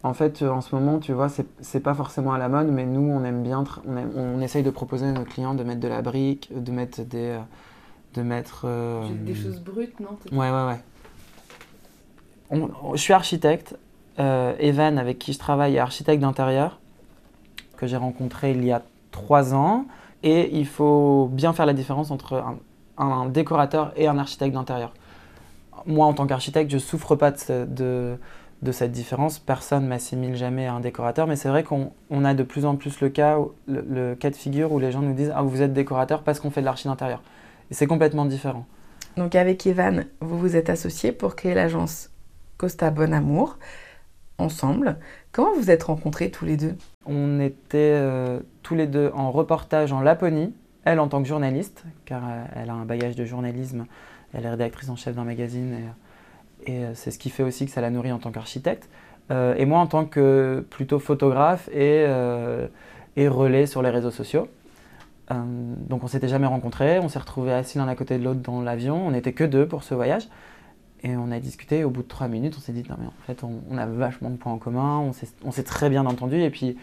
En 0.03 0.13
fait, 0.13 0.43
en 0.43 0.61
ce 0.61 0.75
moment, 0.75 0.99
tu 0.99 1.13
vois, 1.15 1.31
c'est 1.31 1.47
c'est 1.61 1.81
pas 1.81 1.95
forcément 1.95 2.35
à 2.35 2.39
la 2.39 2.49
mode, 2.51 2.69
mais 2.69 2.85
nous, 2.85 3.01
on 3.11 3.25
aime 3.25 3.43
bien, 3.43 3.65
on, 3.87 3.97
aime- 3.97 4.13
on 4.17 4.41
essaye 4.43 4.63
de 4.63 4.71
proposer 4.71 5.07
à 5.07 5.13
nos 5.13 5.25
clients 5.25 5.55
de 5.55 5.65
mettre 5.65 5.81
de 5.81 5.89
la 5.89 6.03
brique, 6.03 6.51
de 6.55 6.73
mettre 6.73 7.03
des, 7.03 7.39
de 8.15 8.23
mettre. 8.23 8.65
euh, 8.67 9.09
brutes, 9.65 9.99
non? 10.01 10.19
Ouais, 10.33 10.51
ouais, 10.51 10.67
ouais. 10.67 10.81
On- 12.51 12.71
on- 12.83 12.97
je 12.97 13.01
suis 13.01 13.13
architecte. 13.13 13.77
Euh, 14.19 14.55
Evan, 14.59 14.99
avec 14.99 15.19
qui 15.19 15.33
je 15.33 15.39
travaille, 15.39 15.77
est 15.77 15.81
architecte 15.81 16.21
d'intérieur, 16.21 16.79
que 17.77 17.87
j'ai 17.87 17.97
rencontré 17.97 18.53
il 18.53 18.65
y 18.65 18.73
a 18.73 18.83
trois 19.11 19.55
ans. 19.55 19.87
Et 20.23 20.57
il 20.59 20.67
faut 20.67 21.29
bien 21.33 21.53
faire 21.53 21.67
la 21.67 21.75
différence 21.75 22.11
entre 22.11 22.43
un, 22.97 23.27
décorateur 23.27 23.93
et 23.97 24.07
un 24.09 24.17
architecte 24.19 24.55
d'intérieur. 24.55 24.95
Moi, 25.87 26.07
en 26.07 26.15
tant 26.15 26.27
qu'architecte, 26.27 26.71
je 26.71 26.79
souffre 26.79 27.15
pas 27.15 27.31
de, 27.31 27.37
ce- 27.37 27.67
de, 27.67 28.17
de 28.63 28.73
cette 28.73 28.93
différence. 28.93 29.39
Personne 29.39 29.87
m'assimile 29.87 30.35
jamais 30.35 30.67
à 30.67 30.73
un 30.73 30.81
décorateur, 30.81 31.27
mais 31.27 31.37
c'est 31.37 31.51
vrai 31.51 31.63
qu'on 31.63 31.93
on 32.09 32.25
a 32.25 32.33
de 32.33 32.43
plus 32.43 32.65
en 32.65 32.77
plus 32.77 33.01
le 33.01 33.11
cas, 33.11 33.37
de 33.69 34.17
figure 34.33 34.73
où 34.73 34.79
les 34.79 34.93
gens 34.93 35.03
nous 35.03 35.13
disent 35.13 35.33
Ah, 35.35 35.43
vous 35.43 35.61
êtes 35.61 35.75
décorateur 35.75 36.23
parce 36.23 36.41
qu'on 36.41 36.51
fait 36.51 36.61
de 36.63 36.67
l'archi 36.67 36.89
d'intérieur. 36.89 37.21
Et 37.71 37.75
c'est 37.75 37.87
complètement 37.87 38.25
différent. 38.25 38.65
Donc 39.19 39.35
avec 39.35 39.67
Evan, 39.67 40.07
vous 40.21 40.39
vous 40.39 40.57
êtes 40.57 40.71
associés 40.71 41.13
pour 41.13 41.37
créer 41.37 41.55
l'agence 41.55 42.11
Costa 42.57 42.91
Bon 42.91 43.13
Amour 43.13 43.59
ensemble. 44.39 44.97
Comment 45.33 45.55
vous 45.55 45.71
êtes 45.71 45.85
rencontrés 45.85 46.31
tous 46.31 46.45
les 46.45 46.57
deux? 46.57 46.75
On 47.07 47.41
était 47.41 47.93
euh, 47.95 48.41
tous 48.63 48.75
les 48.75 48.87
deux 48.87 49.11
en 49.15 49.31
reportage 49.31 49.93
en 49.93 50.01
Laponie, 50.01 50.55
elle 50.85 51.01
en 51.01 51.09
tant 51.09 51.23
que 51.23 51.29
journaliste, 51.29 51.85
car 52.05 52.23
euh, 52.25 52.45
elle 52.57 52.71
a 52.71 52.75
un 52.75 52.85
bagage 52.85 53.17
de 53.17 53.25
journalisme, 53.25 53.87
elle 54.33 54.45
est 54.45 54.51
rédactrice 54.51 54.89
en 54.89 54.97
chef 54.97 55.15
d'un 55.15 55.25
magazine, 55.25 55.77
et, 56.67 56.85
euh, 56.85 56.95
c'est 56.95 57.11
ce 57.11 57.19
qui 57.19 57.31
fait 57.31 57.43
aussi 57.43 57.67
que 57.67 57.73
ça 57.73 57.81
la 57.81 57.91
nourrit 57.91 58.13
en 58.13 58.19
tant 58.19 58.31
qu'architecte. 58.31 58.89
Et 59.31 59.65
moi 59.65 59.79
en 59.79 59.87
tant 59.87 60.05
que 60.05 60.67
plutôt 60.69 60.99
photographe 60.99 61.71
et, 61.73 62.05
et 63.17 63.29
relais 63.29 63.65
sur 63.65 63.81
les 63.81 63.89
réseaux 63.89 64.11
sociaux. 64.11 64.49
Donc 65.31 66.05
on 66.05 66.09
s'était 66.09 66.29
jamais 66.29 66.47
rencontrés, 66.47 66.99
on 66.99 67.09
s'est 67.09 67.21
retrouvés 67.21 67.55
assis 67.55 67.79
l'un 67.79 67.89
à 67.89 67.95
côté 67.95 68.19
de 68.19 68.23
l'autre 68.23 68.41
dans 68.41 68.61
l'avion, 68.61 69.07
on 69.07 69.13
n'était 69.13 69.33
que 69.33 69.45
deux 69.45 69.67
pour 69.67 69.83
ce 69.83 69.95
voyage. 69.95 70.29
Et 71.05 71.17
on 71.17 71.31
a 71.31 71.39
discuté, 71.39 71.85
au 71.85 71.91
bout 71.91 72.03
de 72.03 72.09
trois 72.09 72.29
minutes, 72.29 72.55
on 72.57 72.61
s'est 72.61 72.73
dit, 72.73 72.83
non 72.89 72.97
mais 72.99 73.07
en 73.07 73.13
fait, 73.27 73.45
on, 73.45 73.77
a 73.77 73.85
vachement 73.85 74.31
de 74.31 74.37
points 74.37 74.53
en 74.53 74.59
commun, 74.59 75.01
on 75.01 75.13
s'est- 75.53 75.63
très 75.63 75.91
bien 75.91 76.07
entendu, 76.07 76.41
et 76.41 76.49
puis 76.49 76.77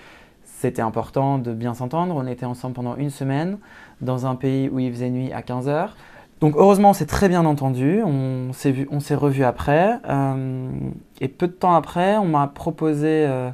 c'était 0.45 0.83
important 0.83 1.39
de 1.39 1.51
bien 1.53 1.73
s'entendre. 1.73 2.15
On 2.15 2.27
était 2.27 2.45
ensemble 2.45 2.75
pendant 2.75 2.95
une 2.95 3.09
semaine, 3.09 3.57
dans 4.00 4.27
un 4.27 4.35
pays 4.35 4.69
où 4.69 4.77
il 4.79 4.91
faisait 4.91 5.09
nuit 5.09 5.33
à 5.33 5.41
15 5.41 5.68
heures. 5.68 5.95
Donc 6.39 6.53
heureusement, 6.56 6.91
on 6.91 6.94
s'est 6.94 7.07
très 7.07 7.29
bien 7.29 7.45
entendu, 7.45 8.01
on 8.03 8.53
s'est 8.53 8.71
vu- 8.71 8.88
on 8.91 9.00
s'est 9.00 9.15
revus 9.15 9.44
après, 9.44 9.97
euh, 10.07 10.69
et 11.19 11.27
peu 11.27 11.47
de 11.47 11.51
temps 11.53 11.74
après, 11.75 12.17
on 12.17 12.25
m'a 12.25 12.45
proposé 12.47 13.25
euh, 13.27 13.50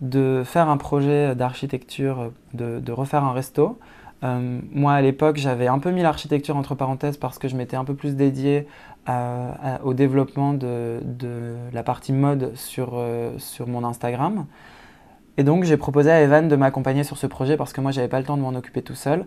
de 0.00 0.42
faire 0.44 0.68
un 0.68 0.76
projet 0.76 1.34
d'architecture, 1.34 2.32
de, 2.54 2.78
de 2.80 2.92
refaire 2.92 3.24
un 3.24 3.32
resto. 3.32 3.78
Euh, 4.24 4.60
moi, 4.72 4.92
à 4.92 5.00
l'époque, 5.02 5.36
j'avais 5.36 5.66
un 5.66 5.78
peu 5.80 5.90
mis 5.90 6.02
l'architecture 6.02 6.56
entre 6.56 6.74
parenthèses 6.76 7.16
parce 7.16 7.38
que 7.38 7.48
je 7.48 7.56
m'étais 7.56 7.76
un 7.76 7.84
peu 7.84 7.94
plus 7.94 8.14
dédié 8.14 8.66
au 9.08 9.94
développement 9.94 10.54
de, 10.54 11.00
la 11.72 11.82
partie 11.82 12.12
mode 12.12 12.54
sur, 12.54 12.92
euh, 12.94 13.36
sur 13.38 13.66
mon 13.66 13.84
Instagram. 13.84 14.46
Et 15.38 15.44
donc, 15.44 15.64
j'ai 15.64 15.76
proposé 15.76 16.10
à 16.10 16.20
Evan 16.20 16.48
de 16.48 16.56
m'accompagner 16.56 17.04
sur 17.04 17.16
ce 17.16 17.26
projet 17.26 17.56
parce 17.56 17.72
que 17.72 17.80
moi, 17.80 17.90
j'avais 17.90 18.08
pas 18.08 18.18
le 18.18 18.26
temps 18.26 18.36
de 18.36 18.42
m'en 18.42 18.54
occuper 18.54 18.82
tout 18.82 18.94
seul. 18.94 19.26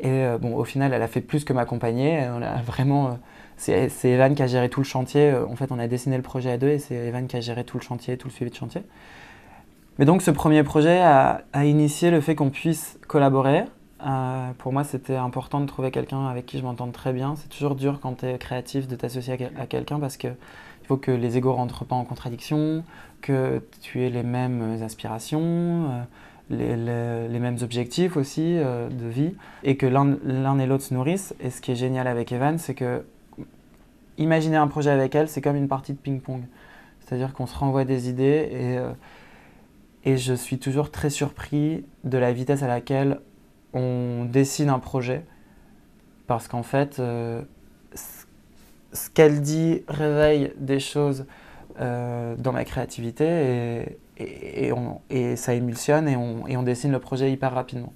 Et 0.00 0.08
euh, 0.08 0.38
bon, 0.38 0.54
au 0.54 0.64
final, 0.64 0.92
elle 0.92 1.02
a 1.02 1.08
fait 1.08 1.20
plus 1.20 1.44
que 1.44 1.52
m'accompagner. 1.52 2.28
On 2.30 2.42
a 2.42 2.62
vraiment, 2.62 3.06
euh, 3.06 3.10
c'est 3.56 3.88
c'est 3.88 4.10
Evan 4.10 4.34
qui 4.34 4.42
a 4.42 4.46
géré 4.46 4.68
tout 4.68 4.80
le 4.80 4.86
chantier. 4.86 5.34
En 5.34 5.56
fait, 5.56 5.72
on 5.72 5.78
a 5.78 5.88
dessiné 5.88 6.16
le 6.16 6.22
projet 6.22 6.52
à 6.52 6.58
deux 6.58 6.68
et 6.68 6.78
c'est 6.78 6.94
Evan 6.94 7.26
qui 7.26 7.36
a 7.36 7.40
géré 7.40 7.64
tout 7.64 7.78
le 7.78 7.82
chantier, 7.82 8.16
tout 8.18 8.28
le 8.28 8.32
suivi 8.32 8.50
de 8.50 8.56
chantier. 8.56 8.82
Mais 9.98 10.04
donc, 10.04 10.22
ce 10.22 10.30
premier 10.30 10.62
projet 10.62 11.00
a 11.00 11.42
initié 11.64 12.10
le 12.10 12.20
fait 12.20 12.36
qu'on 12.36 12.50
puisse 12.50 12.98
collaborer. 13.08 13.64
Euh, 14.06 14.52
pour 14.58 14.72
moi, 14.72 14.84
c'était 14.84 15.16
important 15.16 15.60
de 15.60 15.66
trouver 15.66 15.90
quelqu'un 15.90 16.26
avec 16.26 16.46
qui 16.46 16.58
je 16.58 16.62
m'entende 16.62 16.92
très 16.92 17.12
bien. 17.12 17.34
C'est 17.36 17.48
toujours 17.48 17.74
dur 17.74 17.98
quand 18.00 18.18
tu 18.18 18.26
es 18.26 18.38
créatif 18.38 18.86
de 18.86 18.96
t'associer 18.96 19.32
à, 19.34 19.36
quel- 19.36 19.52
à 19.58 19.66
quelqu'un 19.66 19.98
parce 19.98 20.16
que 20.16 20.28
il 20.28 20.86
faut 20.86 20.96
que 20.96 21.10
les 21.10 21.36
égos 21.36 21.52
rentrent 21.52 21.84
pas 21.84 21.96
en 21.96 22.04
contradiction, 22.04 22.82
que 23.20 23.60
tu 23.82 24.02
aies 24.02 24.08
les 24.08 24.22
mêmes 24.22 24.82
aspirations, 24.82 25.90
euh, 26.50 27.28
les, 27.28 27.38
mêmes 27.38 27.58
objectifs 27.60 28.16
aussi 28.16 28.56
euh, 28.56 28.88
de 28.88 29.06
vie, 29.06 29.34
et 29.64 29.76
que 29.76 29.84
l'un 29.84 30.58
et 30.58 30.66
l'autre 30.66 30.84
se 30.84 30.94
nourrissent. 30.94 31.34
Et 31.40 31.50
ce 31.50 31.60
qui 31.60 31.72
est 31.72 31.76
génial 31.76 32.06
avec 32.06 32.32
Evan, 32.32 32.56
c'est 32.56 32.74
que 32.74 33.04
imaginer 34.16 34.56
un 34.56 34.66
projet 34.68 34.90
avec 34.90 35.14
elle, 35.14 35.28
c'est 35.28 35.42
comme 35.42 35.56
une 35.56 35.68
partie 35.68 35.92
de 35.92 35.98
ping-pong. 35.98 36.42
C'est-à-dire 37.00 37.34
qu'on 37.34 37.46
se 37.46 37.56
renvoie 37.56 37.84
des 37.84 38.08
idées 38.08 38.48
et, 40.04 40.10
et 40.10 40.16
je 40.16 40.32
suis 40.34 40.58
toujours 40.58 40.90
très 40.90 41.10
surpris 41.10 41.84
de 42.04 42.18
la 42.18 42.32
vitesse 42.32 42.62
à 42.62 42.66
laquelle 42.66 43.20
on 43.74 44.24
dessine 44.24 44.68
un 44.70 44.78
projet. 44.78 45.24
Parce 46.26 46.48
qu'en 46.48 46.62
fait, 46.62 46.98
euh, 46.98 47.42
ce- 47.94 49.10
qu'elle 49.10 49.40
dit 49.40 49.82
réveille 49.88 50.52
des 50.58 50.80
choses 50.80 51.26
euh, 51.80 52.34
dans 52.36 52.52
ma 52.52 52.64
créativité 52.64 53.96
et, 54.18 54.66
et, 54.66 54.72
on- 54.72 55.00
et 55.10 55.36
ça 55.36 55.54
émulsionne 55.54 56.08
et 56.08 56.16
on, 56.16 56.46
et 56.46 56.56
on 56.56 56.62
dessine 56.62 56.90
le 56.92 56.98
projet 56.98 57.30
hyper 57.30 57.52
rapidement. 57.54 57.92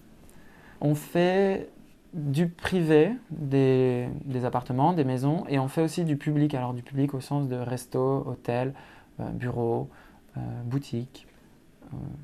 On 0.81 0.95
fait 0.95 1.69
du 2.15 2.49
privé, 2.49 3.13
des, 3.31 4.07
appartements, 4.45 4.93
des 4.93 5.05
maisons, 5.05 5.45
et 5.49 5.59
on 5.59 5.69
fait 5.69 5.81
aussi 5.83 6.05
du 6.05 6.17
public. 6.17 6.55
Alors 6.55 6.75
du 6.75 6.83
public 6.83 7.15
au 7.15 7.21
sens 7.21 7.49
de 7.49 7.57
resto, 7.57 8.23
hôtel, 8.27 8.75
euh, 9.21 9.31
bureau, 9.31 9.89
euh, 10.37 10.41
boutique. 10.65 11.27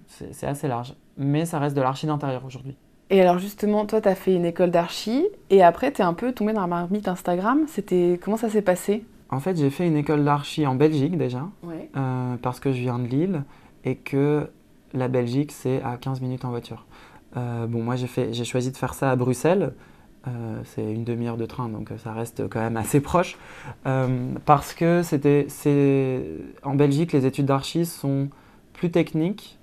C'est 0.07 0.47
assez 0.47 0.67
large. 0.69 0.95
Mais 1.19 1.45
ça 1.45 1.59
reste 1.59 1.77
de 1.77 1.83
l'archi 1.83 2.07
d'intérieur 2.07 2.45
aujourd'hui. 2.45 2.77
Et 3.11 3.21
alors 3.21 3.39
justement, 3.39 3.87
toi, 3.87 4.01
tu 4.01 4.09
as 4.09 4.15
fait 4.15 4.35
une 4.35 4.45
école 4.45 4.71
d'archi, 4.71 5.27
et 5.51 5.63
après, 5.63 5.93
tu 5.93 6.03
es 6.03 6.05
un 6.05 6.15
peu 6.15 6.33
tombé 6.33 6.53
dans 6.53 6.61
la 6.61 6.67
marmite 6.67 7.09
Instagram. 7.09 7.65
C'était 7.67 8.21
Comment 8.23 8.37
ça 8.37 8.51
s'est 8.51 8.63
passé? 8.63 9.05
En 9.31 9.41
fait, 9.41 9.57
j'ai 9.57 9.71
fait 9.71 9.87
une 9.87 9.97
école 9.97 10.25
d'archi 10.25 10.67
en 10.67 10.75
Belgique 10.75 11.17
déjà, 11.17 11.47
parce 12.43 12.61
que 12.61 12.73
je 12.73 12.81
viens 12.81 12.99
de 12.99 13.07
Lille, 13.07 13.43
et 13.85 13.97
que 13.97 14.49
la 14.95 15.09
Belgique, 15.09 15.53
c'est 15.53 15.83
à 15.83 15.97
15 15.97 16.21
minutes 16.21 16.45
en 16.45 16.51
voiture. 16.51 16.87
Euh, 17.37 17.67
bon, 17.67 17.83
moi, 17.83 17.97
j'ai 17.97 18.45
choisi 18.45 18.71
de 18.73 18.77
faire 18.77 18.95
ça 18.95 19.11
à 19.11 19.17
Bruxelles. 19.17 19.73
Euh, 20.27 20.61
c'est 20.65 20.93
une 20.93 21.05
demi-heure 21.05 21.37
de 21.37 21.47
train, 21.47 21.69
donc 21.69 21.91
ça 22.03 22.13
reste 22.13 22.49
quand 22.49 22.61
même 22.61 22.77
assez 22.77 23.01
proche. 23.01 23.37
Euh, 23.87 24.33
parce 24.45 24.75
que 24.75 25.03
c'était, 25.03 25.47
en 26.63 26.75
Belgique, 26.75 27.13
les 27.13 27.27
études 27.27 27.47
d'archi 27.47 27.87
sont 27.87 28.29
plus 28.73 28.91
techniques 28.91 29.58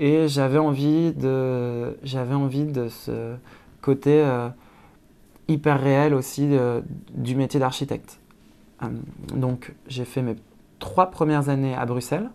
et 0.00 0.26
j'avais 0.26 0.58
envie 0.58 1.12
de, 1.12 1.96
j'avais 2.02 2.34
envie 2.34 2.64
de 2.64 2.88
ce 2.88 3.36
côté 3.80 4.26
hyper 5.46 5.80
réel 5.80 6.14
aussi 6.14 6.48
du 7.14 7.36
métier 7.36 7.60
d'architecte. 7.60 8.18
donc, 9.34 9.74
j'ai 9.86 10.04
fait 10.04 10.22
mes 10.22 10.34
trois 10.78 11.10
premières 11.10 11.48
années 11.50 11.74
à 11.74 11.86
Bruxelles, 11.86 12.30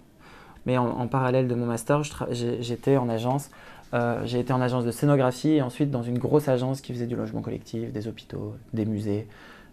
mais 0.65 0.77
en, 0.77 1.07
parallèle 1.07 1.47
de 1.47 1.55
mon 1.55 1.65
master, 1.65 2.03
j'étais 2.31 2.97
en 2.97 3.09
agence 3.09 3.49
euh, 3.93 4.21
j'ai 4.25 4.39
été 4.39 4.51
en 4.51 4.61
agence 4.61 4.83
de 4.83 4.91
scénographie 4.91 5.51
et 5.51 5.61
ensuite 5.61 5.91
dans 5.91 6.03
une 6.03 6.17
grosse 6.17 6.47
agence 6.47 6.81
qui 6.81 6.91
faisait 6.91 7.05
du 7.05 7.15
logement 7.15 7.41
collectif, 7.41 7.91
des 7.91 8.07
hôpitaux, 8.07 8.55
des 8.73 8.85
musées, 8.85 9.27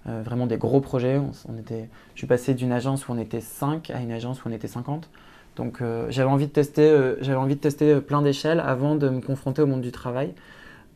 euh, 0.07 0.23
vraiment 0.25 0.47
des 0.47 0.59
gros 0.59 0.81
projets. 0.81 1.21
On, 1.49 1.59
était, 1.59 1.89
je 2.15 2.21
suis 2.21 2.27
passé 2.27 2.55
d'une 2.55 2.73
agence 2.73 3.09
où 3.09 3.13
on 3.13 3.19
était 3.19 3.41
5 3.41 3.91
à 3.91 4.01
une 4.01 4.13
agence 4.13 4.45
où 4.45 4.49
on 4.49 4.53
était 4.53 4.69
50. 4.69 5.09
Donc 5.57 5.81
euh, 5.81 6.07
j'avais 6.11 6.31
envie 6.31 6.47
de 6.47 6.53
tester, 6.53 7.15
j'avais 7.21 7.39
envie 7.39 7.57
de 7.57 7.61
tester 7.61 8.01
plein 8.01 8.23
d'échelles 8.23 8.61
avant 8.61 8.95
de 8.95 9.09
me 9.09 9.21
confronter 9.21 9.63
au 9.63 9.67
monde 9.67 9.83
du 9.83 9.93
travail. 9.93 10.35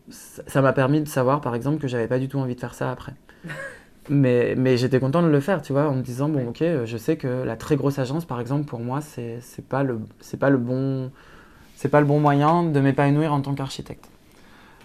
Ça 0.08 0.62
m'a 0.62 0.72
permis 0.72 1.00
de 1.00 1.08
savoir 1.08 1.40
par 1.40 1.54
exemple 1.54 1.78
que 1.78 1.88
j'avais 1.88 2.06
pas 2.06 2.18
du 2.18 2.28
tout 2.28 2.38
envie 2.38 2.54
de 2.54 2.60
faire 2.60 2.74
ça 2.74 2.90
après. 2.90 3.14
mais, 4.08 4.54
mais 4.56 4.76
j'étais 4.76 5.00
content 5.00 5.22
de 5.22 5.28
le 5.28 5.40
faire, 5.40 5.62
tu 5.62 5.72
vois, 5.72 5.88
en 5.88 5.94
me 5.94 6.02
disant 6.02 6.28
bon 6.28 6.48
ok, 6.48 6.62
je 6.84 6.96
sais 6.96 7.16
que 7.16 7.44
la 7.44 7.56
très 7.56 7.76
grosse 7.76 7.98
agence 7.98 8.24
par 8.24 8.40
exemple 8.40 8.64
pour 8.64 8.80
moi 8.80 9.00
c'est 9.00 9.40
pas 9.68 9.82
le 9.82 10.00
c'est 10.20 10.38
pas 10.38 10.50
le 10.50 10.58
bon 10.58 11.10
c'est 11.76 11.88
pas 11.88 12.00
le 12.00 12.06
bon 12.06 12.18
moyen 12.18 12.64
de 12.64 12.80
m'épanouir 12.80 13.32
en 13.32 13.42
tant 13.42 13.54
qu'architecte. 13.54 14.08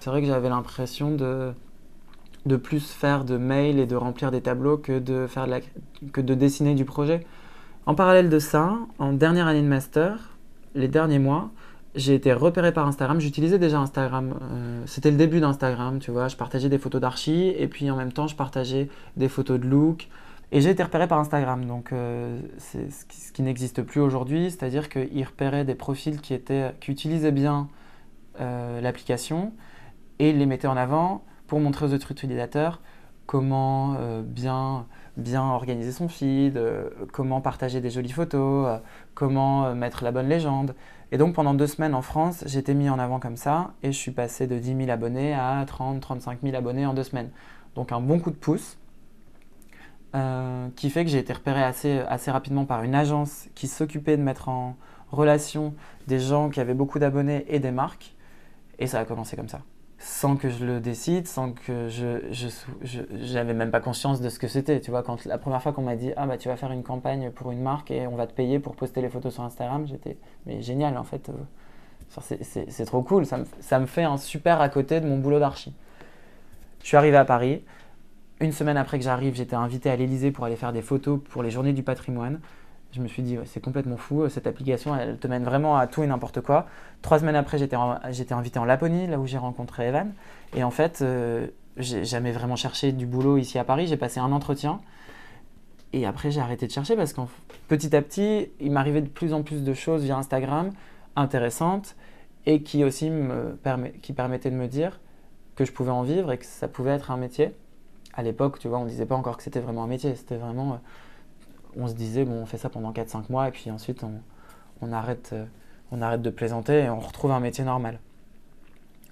C'est 0.01 0.10
vrai 0.10 0.22
que 0.22 0.28
j'avais 0.28 0.50
l'impression 0.50 1.12
de, 1.12 1.54
de 2.46 2.56
plus 2.56 2.92
faire 2.92 3.24
de 3.24 3.38
mails 3.38 3.80
et 3.80 3.86
de 3.86 3.96
remplir 3.96 4.32
des 4.32 4.42
tableaux 4.42 4.78
que 4.78 5.00
de, 5.00 5.28
faire 5.28 5.46
de 5.46 5.51
la, 5.51 5.60
que 6.12 6.22
de 6.22 6.34
dessiner 6.34 6.75
du 6.75 6.86
projet. 6.86 7.25
En 7.85 7.95
parallèle 7.95 8.29
de 8.29 8.39
ça, 8.39 8.77
en 9.00 9.11
dernière 9.11 9.47
année 9.47 9.61
de 9.61 9.67
master, 9.67 10.38
les 10.75 10.88
derniers 10.88 11.19
mois, 11.19 11.50
j'ai 11.95 12.13
été 12.13 12.31
repéré 12.31 12.71
par 12.71 12.88
Instagram. 12.88 13.19
J'utilisais 13.19 13.57
déjà 13.57 13.79
Instagram. 13.79 14.35
Euh, 14.41 14.83
c'était 14.85 15.11
le 15.11 15.17
début 15.17 15.39
d'Instagram, 15.39 16.00
tu 16.00 16.11
vois. 16.11 16.27
Je 16.27 16.35
partageais 16.35 16.69
des 16.69 16.77
photos 16.77 17.01
d'archi 17.01 17.53
et 17.57 17.67
puis 17.67 17.89
en 17.89 17.95
même 17.95 18.13
temps, 18.13 18.27
je 18.27 18.35
partageais 18.35 18.88
des 19.17 19.27
photos 19.27 19.59
de 19.59 19.65
look. 19.65 20.09
Et 20.51 20.61
j'ai 20.61 20.69
été 20.69 20.83
repéré 20.83 21.07
par 21.07 21.17
Instagram, 21.17 21.65
donc 21.65 21.93
euh, 21.93 22.38
c'est 22.57 22.91
ce 22.91 23.31
qui, 23.31 23.41
n'existe 23.41 23.83
plus 23.83 24.01
aujourd'hui, 24.01 24.51
c'est-à-dire 24.51 24.89
qu'il 24.89 25.23
repérait 25.23 25.63
des 25.63 25.75
profils 25.75 26.19
qui, 26.19 26.33
étaient, 26.33 26.75
qui 26.81 26.91
utilisaient 26.91 27.31
bien 27.31 27.69
euh, 28.41 28.81
l'application 28.81 29.53
et 30.19 30.33
les 30.33 30.45
mettaient 30.45 30.67
en 30.67 30.75
avant 30.75 31.23
pour 31.47 31.61
montrer 31.61 31.85
aux 31.85 31.93
autres 31.93 32.11
utilisateurs 32.11 32.81
comment 33.27 33.95
bien, 34.25 34.85
bien 35.18 35.44
organiser 35.44 35.91
son 35.91 36.08
feed, 36.08 36.60
comment 37.12 37.41
partager 37.41 37.82
des 37.82 37.89
jolies 37.89 38.12
photos, 38.12 38.80
comment 39.13 39.75
mettre 39.75 40.03
la 40.03 40.12
bonne 40.12 40.30
légende. 40.30 40.75
Et 41.12 41.18
donc 41.18 41.36
pendant 41.36 41.53
deux 41.53 41.68
semaines 41.68 41.94
en 41.94 42.01
France, 42.01 42.44
j'étais 42.48 42.74
mis 42.74 42.89
en 42.89 42.98
avant 42.98 43.20
comme 43.20 43.36
ça 43.36 43.74
et 43.84 43.91
je 43.91 43.98
suis 43.98 44.12
passé 44.12 44.48
de 44.48 44.58
10 44.58 44.77
000 44.77 44.89
abonnés 44.89 45.34
à 45.34 45.63
30, 45.68 46.00
35 46.00 46.39
000 46.41 46.56
abonnés 46.56 46.86
en 46.86 46.94
deux 46.94 47.03
semaines. 47.03 47.30
Donc 47.75 47.91
un 47.91 48.00
bon 48.00 48.20
coup 48.20 48.32
de 48.32 48.36
pouce. 48.36 48.77
Euh, 50.13 50.68
qui 50.75 50.89
fait 50.89 51.06
que 51.06 51.10
j'ai 51.10 51.20
été 51.20 51.32
repéré 51.32 51.63
assez, 51.63 52.00
assez 52.00 52.32
rapidement 52.32 52.65
par 52.65 52.84
une 52.84 52.96
agence 52.96 53.48
qui 53.56 53.68
s'occupait 53.68 54.18
de 54.18 54.22
mettre 54.22 54.50
en 54.50 54.75
relation 55.10 55.74
des 56.08 56.20
gens 56.20 56.50
qui 56.50 56.60
avaient 56.60 56.74
beaucoup 56.74 57.00
d'abonnés 57.00 57.46
et 57.48 57.60
des 57.60 57.72
marques. 57.72 58.13
Et 58.77 58.88
ça 58.88 59.00
a 59.00 59.06
commencé 59.06 59.38
comme 59.38 59.48
ça. 59.48 59.62
Sans 60.03 60.36
que 60.36 60.50
je 60.50 60.65
le 60.65 60.79
décide, 60.79 61.27
sans 61.27 61.51
que 61.51 61.88
je, 61.88 62.22
je, 62.31 63.39
même 63.39 63.70
pas 63.70 63.79
conscience 63.79 64.20
de 64.20 64.29
ce 64.29 64.39
que 64.39 64.48
c'était. 64.48 64.81
Tu 64.81 64.89
vois, 64.89 65.03
quand 65.03 65.25
la 65.25 65.38
première 65.38 65.62
fois 65.62 65.74
qu'on 65.74 65.84
m'a 65.84 65.96
dit 65.96 66.12
ah 66.17 66.25
bah 66.25 66.38
tu 66.38 66.48
vas 66.48 66.55
faire 66.55 66.72
une 66.72 66.81
campagne 66.81 67.29
pour 67.29 67.51
une 67.51 67.62
marque 67.62 67.91
et 67.91 68.08
on 68.08 68.15
va 68.15 68.25
te 68.25 68.34
payer 68.34 68.58
pour 68.58 68.75
poster 68.75 69.01
les 69.01 69.10
photos 69.10 69.34
sur 69.36 69.43
Instagram, 69.43 69.86
j'étais 69.86 70.17
mais 70.48 70.62
génial 70.63 70.98
en 70.98 71.03
fait. 71.03 71.29
Euh, 71.29 71.34
c'est 72.41 72.86
trop 72.86 73.03
cool. 73.03 73.25
Ça 73.25 73.38
me, 73.38 73.46
ça 73.60 73.79
me 73.79 73.86
fait 73.86 74.03
un 74.03 74.17
super 74.17 74.60
à 74.60 74.70
côté 74.70 75.00
de 75.01 75.08
mon 75.08 75.17
boulot 75.17 75.39
d'archi. 75.39 75.74
Je 76.81 76.88
suis 76.88 76.98
arrivé 76.98 77.17
à 77.17 77.25
Paris. 77.25 77.63
Une 78.39 78.51
semaine 78.51 78.77
après 78.77 78.98
que 78.98 79.03
j'arrive, 79.03 79.36
j'étais 79.36 79.55
invité 79.55 79.89
à 79.91 79.96
l'Elysée 79.96 80.31
pour 80.31 80.46
aller 80.46 80.55
faire 80.55 80.74
des 80.74 80.81
photos 80.81 81.20
pour 81.29 81.43
les 81.43 81.51
journées 81.51 81.74
du 81.74 81.84
patrimoine. 81.84 82.39
Je 82.93 83.01
me 83.01 83.07
suis 83.07 83.24
dit, 83.24 83.38
c'est 83.45 83.62
complètement 83.62 83.98
fou, 83.98 84.27
cette 84.29 84.48
application, 84.48 84.95
elle 84.95 85.17
te 85.17 85.27
mène 85.27 85.43
vraiment 85.43 85.77
à 85.77 85.88
tout 85.88 86.03
et 86.03 86.07
n'importe 86.07 86.41
quoi. 86.41 86.67
Trois 87.01 87.19
semaines 87.19 87.36
après, 87.36 87.57
j'étais, 87.57 87.75
invité 87.75 88.60
en 88.60 88.65
Laponie, 88.65 89.07
là 89.07 89.19
où 89.19 89.25
j'ai 89.25 89.38
rencontré 89.38 89.88
Evan. 89.88 90.12
Et 90.55 90.63
en 90.63 90.71
fait, 90.71 91.01
euh, 91.01 91.48
j'ai 91.77 92.03
jamais 92.03 92.31
vraiment 92.31 92.55
cherché 92.55 92.91
du 92.91 93.05
boulot 93.05 93.38
ici 93.38 93.57
à 93.57 93.63
Paris. 93.63 93.88
J'ai 93.88 93.98
passé 93.98 94.19
un 94.19 94.31
entretien. 94.31 94.81
Et 95.93 96.05
après, 96.05 96.31
j'ai 96.31 96.41
arrêté 96.41 96.67
de 96.67 96.71
chercher 96.71 96.95
parce 96.95 97.13
qu'en 97.13 97.27
petit 97.67 97.95
à 97.95 98.01
petit, 98.01 98.50
il 98.60 98.71
m'arrivait 98.71 99.01
de 99.01 99.10
plus 99.10 99.33
en 99.33 99.43
plus 99.43 99.63
de 99.63 99.74
choses 99.74 100.03
via 100.03 100.17
Instagram 100.17 100.71
intéressantes 101.15 101.95
et 102.45 102.63
qui 102.63 102.83
aussi 102.83 103.10
me 103.10 103.57
qui 104.01 104.13
permettaient 104.13 104.51
de 104.51 104.55
me 104.55 104.67
dire 104.67 105.01
que 105.55 105.65
je 105.65 105.74
pouvais 105.74 105.91
en 105.91 106.03
vivre 106.03 106.31
et 106.31 106.38
que 106.38 106.45
ça 106.45 106.69
pouvait 106.69 106.91
être 106.91 107.12
un 107.12 107.17
métier 107.17 107.53
à 108.13 108.24
l'époque, 108.24 108.60
tu 108.60 108.67
vois, 108.67 108.79
on 108.79 108.83
ne 108.83 108.89
disait 108.89 109.05
pas 109.05 109.15
encore 109.15 109.38
que 109.38 109.43
c'était 109.43 109.60
vraiment 109.60 109.83
un 109.83 109.88
métier. 109.88 110.15
C'était 110.15 110.38
vraiment. 110.38 110.74
Euh, 110.74 110.77
on 111.78 111.88
se 111.88 111.94
disait, 111.94 112.25
bon, 112.25 112.42
on 112.42 112.46
fait 112.46 112.58
ça 112.58 112.70
pendant 112.70 112.92
4-5 112.92 113.24
mois 113.30 113.48
et 113.48 113.51
puis 113.51 113.72
ensuite 113.72 114.04
on, 114.82 114.92
arrête, 114.92 115.32
euh, 115.34 115.46
on 115.92 116.01
arrête 116.01 116.22
de 116.22 116.30
plaisanter 116.30 116.84
et 116.84 116.90
on 116.90 117.00
retrouve 117.00 117.32
un 117.32 117.40
métier 117.40 117.63
normal. 117.63 118.00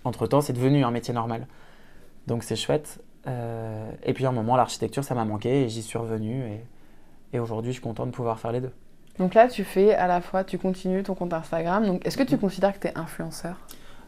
Entre-temps, 0.04 0.42
c'est 0.42 0.54
devenu 0.54 0.84
un 0.84 0.92
métier 0.92 1.13
normal. 1.13 1.48
Donc 2.28 2.44
c'est 2.44 2.56
chouette. 2.56 3.01
Euh, 3.28 3.92
et 4.04 4.13
puis 4.13 4.25
à 4.25 4.30
un 4.30 4.34
moment, 4.34 4.56
l'architecture, 4.56 5.04
ça 5.04 5.16
m'a 5.16 5.25
manqué 5.25 5.63
et 5.63 5.70
j'y 5.70 5.82
suis 5.82 5.98
revenu. 5.98 6.44
Et, 6.44 6.66
et 7.34 7.39
aujourd'hui, 7.39 7.72
je 7.72 7.75
suis 7.75 7.84
content 7.84 8.06
de 8.06 8.12
pouvoir 8.12 8.39
faire 8.39 8.51
les 8.51 8.62
deux. 8.62 8.72
Donc 9.18 9.34
là, 9.34 9.50
tu 9.50 9.66
fais 9.66 9.94
à 9.94 10.08
la 10.08 10.22
fois, 10.22 10.44
tu 10.44 10.58
continues 10.58 11.04
ton 11.04 11.13
compte 11.13 11.34
Instagram. 11.34 11.86
Donc 11.86 12.06
est-ce 12.06 12.18
que 12.18 12.24
tu 12.24 12.38
considères 12.38 12.74
que 12.74 12.80
tu 12.80 12.88
es 12.88 12.98
influenceur? 12.98 13.58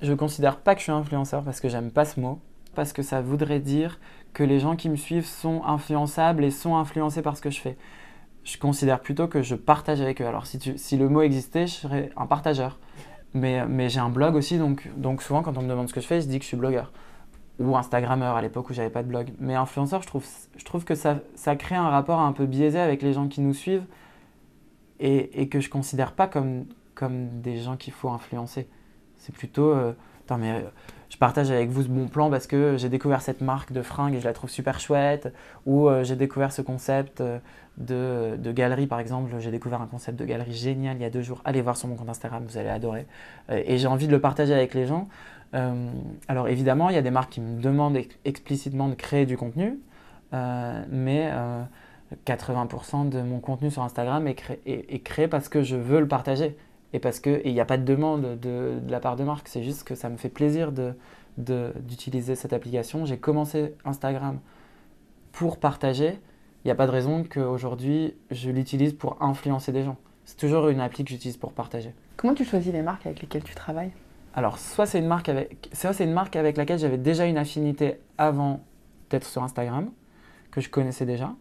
Je 0.01 0.09
ne 0.09 0.15
considère 0.15 0.57
pas 0.57 0.73
que 0.73 0.79
je 0.79 0.83
suis 0.83 0.91
influenceur 0.91 1.43
parce 1.43 1.59
que 1.59 1.69
j'aime 1.69 1.91
pas 1.91 2.05
ce 2.05 2.19
mot. 2.19 2.39
Parce 2.73 2.93
que 2.93 3.03
ça 3.03 3.19
voudrait 3.19 3.59
dire 3.59 3.99
que 4.33 4.43
les 4.43 4.59
gens 4.59 4.77
qui 4.77 4.89
me 4.89 4.95
suivent 4.95 5.25
sont 5.25 5.61
influençables 5.65 6.45
et 6.45 6.51
sont 6.51 6.77
influencés 6.77 7.21
par 7.21 7.35
ce 7.35 7.41
que 7.41 7.49
je 7.49 7.59
fais. 7.59 7.77
Je 8.43 8.57
considère 8.57 8.99
plutôt 8.99 9.27
que 9.27 9.41
je 9.41 9.55
partage 9.55 10.01
avec 10.01 10.21
eux. 10.21 10.25
Alors 10.25 10.45
si, 10.45 10.97
le 10.97 11.09
mot 11.09 11.21
existait, 11.21 11.67
je 11.67 11.73
serais 11.73 12.09
un 12.17 12.25
partageur. 12.25 12.79
Mais, 13.33 13.89
j'ai 13.89 13.99
un 13.99 14.09
blog 14.09 14.35
aussi, 14.35 14.57
donc, 14.57 14.89
souvent 15.19 15.41
quand 15.41 15.57
on 15.57 15.61
me 15.61 15.69
demande 15.69 15.87
ce 15.87 15.93
que 15.93 16.01
je 16.01 16.07
fais, 16.07 16.21
je 16.21 16.27
dis 16.27 16.37
que 16.37 16.43
je 16.43 16.49
suis 16.49 16.57
blogueur. 16.57 16.91
Ou 17.59 17.77
Instagrammeur 17.77 18.35
à 18.35 18.41
l'époque 18.41 18.69
où 18.69 18.73
j'avais 18.73 18.89
pas 18.89 19.03
de 19.03 19.07
blog. 19.07 19.29
Mais 19.39 19.55
influenceur, 19.55 20.01
je 20.01 20.07
trouve, 20.65 20.83
que 20.83 20.95
ça, 20.95 21.55
crée 21.55 21.75
un 21.75 21.89
rapport 21.89 22.19
un 22.19 22.33
peu 22.33 22.45
biaisé 22.45 22.79
avec 22.79 23.01
les 23.01 23.13
gens 23.13 23.27
qui 23.27 23.41
nous 23.41 23.53
suivent 23.53 23.85
et, 24.99 25.47
que 25.49 25.59
je 25.59 25.69
considère 25.69 26.13
pas 26.13 26.27
comme, 26.27 26.65
comme 26.95 27.41
des 27.41 27.57
gens 27.57 27.77
qu'il 27.77 27.93
faut 27.93 28.09
influencer. 28.09 28.67
C'est 29.17 29.33
plutôt... 29.33 29.71
Euh, 29.71 29.93
mais 30.37 30.65
je 31.11 31.17
partage 31.17 31.51
avec 31.51 31.69
vous 31.69 31.83
ce 31.83 31.89
bon 31.89 32.07
plan 32.07 32.29
parce 32.29 32.47
que 32.47 32.77
j'ai 32.77 32.87
découvert 32.87 33.21
cette 33.21 33.41
marque 33.41 33.73
de 33.73 33.81
fringues 33.81 34.15
et 34.15 34.21
je 34.21 34.25
la 34.25 34.31
trouve 34.31 34.49
super 34.49 34.79
chouette. 34.79 35.33
Ou 35.65 35.89
euh, 35.89 36.05
j'ai 36.05 36.15
découvert 36.15 36.53
ce 36.53 36.61
concept 36.61 37.19
euh, 37.19 37.39
de, 37.77 38.51
galerie, 38.53 38.87
par 38.87 39.01
exemple. 39.01 39.29
J'ai 39.39 39.51
découvert 39.51 39.81
un 39.81 39.87
concept 39.87 40.17
de 40.17 40.23
galerie 40.23 40.53
génial 40.53 40.95
il 40.95 41.01
y 41.01 41.05
a 41.05 41.09
deux 41.09 41.21
jours. 41.21 41.41
Allez 41.43 41.61
voir 41.61 41.75
sur 41.75 41.89
mon 41.89 41.95
compte 41.95 42.07
Instagram, 42.07 42.45
vous 42.47 42.57
allez 42.57 42.69
adorer. 42.69 43.07
Euh, 43.49 43.61
et 43.65 43.77
j'ai 43.77 43.87
envie 43.87 44.07
de 44.07 44.13
le 44.13 44.21
partager 44.21 44.53
avec 44.53 44.73
les 44.73 44.87
gens. 44.87 45.09
alors 46.29 46.47
évidemment, 46.47 46.87
il 46.87 46.95
y 46.95 46.97
a 46.97 47.01
des 47.01 47.11
marques 47.11 47.31
qui 47.33 47.41
me 47.41 47.61
demandent 47.61 47.99
explicitement 48.23 48.87
de 48.87 48.95
créer 48.95 49.25
du 49.25 49.35
contenu, 49.35 49.79
mais 50.31 51.29
80% 52.25 53.09
de 53.09 53.21
mon 53.21 53.41
contenu 53.41 53.69
sur 53.69 53.83
Instagram 53.83 54.29
est 54.29 55.03
créé 55.03 55.27
parce 55.27 55.49
que 55.49 55.61
je 55.61 55.75
veux 55.75 55.99
le 55.99 56.07
partager 56.07 56.55
et 56.93 56.99
parce 56.99 57.19
qu'il 57.19 57.53
n'y 57.53 57.59
a 57.59 57.65
pas 57.65 57.77
de 57.77 57.83
demande 57.83 58.39
de, 58.39 58.79
la 58.87 58.99
part 58.99 59.15
de 59.15 59.23
marque. 59.23 59.47
C'est 59.47 59.63
juste 59.63 59.83
que 59.83 59.95
ça 59.95 60.09
me 60.09 60.17
fait 60.17 60.29
plaisir 60.29 60.71
d'utiliser 61.37 62.33
de, 62.33 62.37
cette 62.37 62.53
application. 62.53 63.05
J'ai 63.05 63.17
commencé 63.17 63.75
Instagram 63.85 64.39
pour 65.31 65.57
partager. 65.57 66.19
Il 66.63 66.67
n'y 66.67 66.71
a 66.71 66.75
pas 66.75 66.87
de 66.87 66.91
raison 66.91 67.23
qu'aujourd'hui 67.23 68.13
je 68.29 68.49
l'utilise 68.49 68.93
pour 68.93 69.21
influencer 69.21 69.71
des 69.71 69.83
gens. 69.83 69.97
C'est 70.25 70.37
toujours 70.37 70.69
une 70.69 70.79
appli 70.79 71.03
que 71.03 71.09
j'utilise 71.09 71.37
pour 71.37 71.53
partager. 71.53 71.93
Comment 72.17 72.35
tu 72.35 72.45
choisis 72.45 72.71
les 72.71 72.83
marques 72.83 73.05
avec 73.05 73.21
lesquelles 73.21 73.43
tu 73.43 73.55
travailles? 73.55 73.91
Alors, 74.33 74.59
soit 74.59 74.85
c'est 74.85 74.99
une, 74.99 75.07
marque 75.07 75.27
avec, 75.27 75.69
soit 75.73 75.91
c'est 75.91 76.05
une 76.05 76.13
marque 76.13 76.35
avec 76.35 76.55
laquelle 76.55 76.79
j'avais 76.79 76.97
déjà 76.97 77.25
une 77.25 77.37
affinité 77.37 77.95
avant 78.17 78.61
d'être 79.09 79.27
sur 79.27 79.43
Instagram, 79.43 79.91
que 80.51 80.61
je 80.61 80.69
connaissais 80.69 81.05
déjà. 81.05 81.33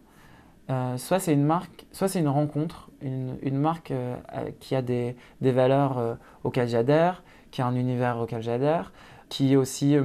Euh, 0.71 0.97
soit 0.97 1.19
c'est 1.19 1.33
une 1.33 1.43
marque, 1.43 1.85
soit 1.91 2.07
c'est 2.07 2.19
une 2.19 2.29
rencontre, 2.29 2.89
une, 3.01 3.57
marque 3.57 3.91
euh, 3.91 4.15
qui 4.59 4.75
a 4.75 4.81
des, 4.81 5.15
valeurs 5.41 5.97
euh, 5.97 6.15
auxquelles 6.45 6.69
j'adhère, 6.69 7.23
qui 7.49 7.61
a 7.61 7.65
un 7.65 7.75
univers 7.75 8.19
auquel 8.19 8.41
j'adhère, 8.41 8.93
qui 9.27 9.57
aussi 9.57 9.97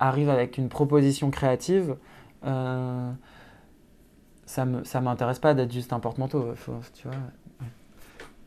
arrive 0.00 0.28
avec 0.28 0.58
une 0.58 0.68
proposition 0.68 1.30
créative. 1.30 1.96
ça 2.42 3.14
ne 4.64 5.00
m'intéresse 5.00 5.38
pas 5.38 5.54
d'être 5.54 5.72
juste 5.72 5.92
un 5.92 6.00
porte-manteau, 6.00 6.54
tu 6.94 7.06
vois. 7.06 7.16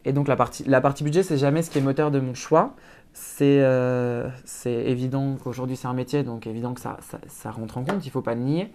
Et 0.06 0.12
donc 0.12 0.28
la 0.28 0.36
partie, 0.36 1.04
budget, 1.04 1.24
c'est 1.24 1.38
jamais 1.38 1.62
ce 1.62 1.70
qui 1.70 1.78
est 1.78 1.82
moteur 1.82 2.12
de 2.12 2.20
mon 2.20 2.34
choix. 2.34 2.76
C'est 3.14 3.64
évident 4.66 5.38
qu'aujourd'hui 5.42 5.78
c'est 5.78 5.88
un 5.88 5.94
métier, 5.94 6.24
donc 6.24 6.46
évident 6.46 6.74
que 6.74 6.82
ça, 6.82 6.98
ça, 7.02 7.20
ça 7.28 7.52
rentre 7.52 7.78
en 7.78 7.86
compte, 7.86 8.04
il 8.04 8.08
ne 8.08 8.12
faut 8.12 8.22
pas 8.22 8.36
le 8.36 8.42
nier 8.42 8.74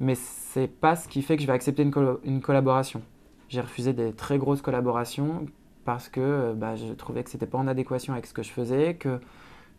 mais 0.00 0.14
c'est 0.14 0.66
pas 0.66 0.96
ce 0.96 1.06
qui 1.06 1.22
fait 1.22 1.36
que 1.36 1.42
je 1.42 1.46
vais 1.46 1.52
accepter 1.52 1.82
une, 1.82 2.40
collaboration. 2.40 3.02
J'ai 3.48 3.60
refusé 3.60 3.92
des 3.92 4.12
très 4.12 4.38
grosses 4.38 4.62
collaborations 4.62 5.46
parce 5.84 6.08
que 6.08 6.20
euh, 6.20 6.54
bah, 6.54 6.74
je 6.74 6.92
trouvais 6.94 7.22
que 7.22 7.30
c'était 7.30 7.46
pas 7.46 7.58
en 7.58 7.66
adéquation 7.68 8.14
avec 8.14 8.26
ce 8.26 8.32
que 8.32 8.42
je 8.42 8.50
faisais, 8.50 8.94
que, 8.94 9.20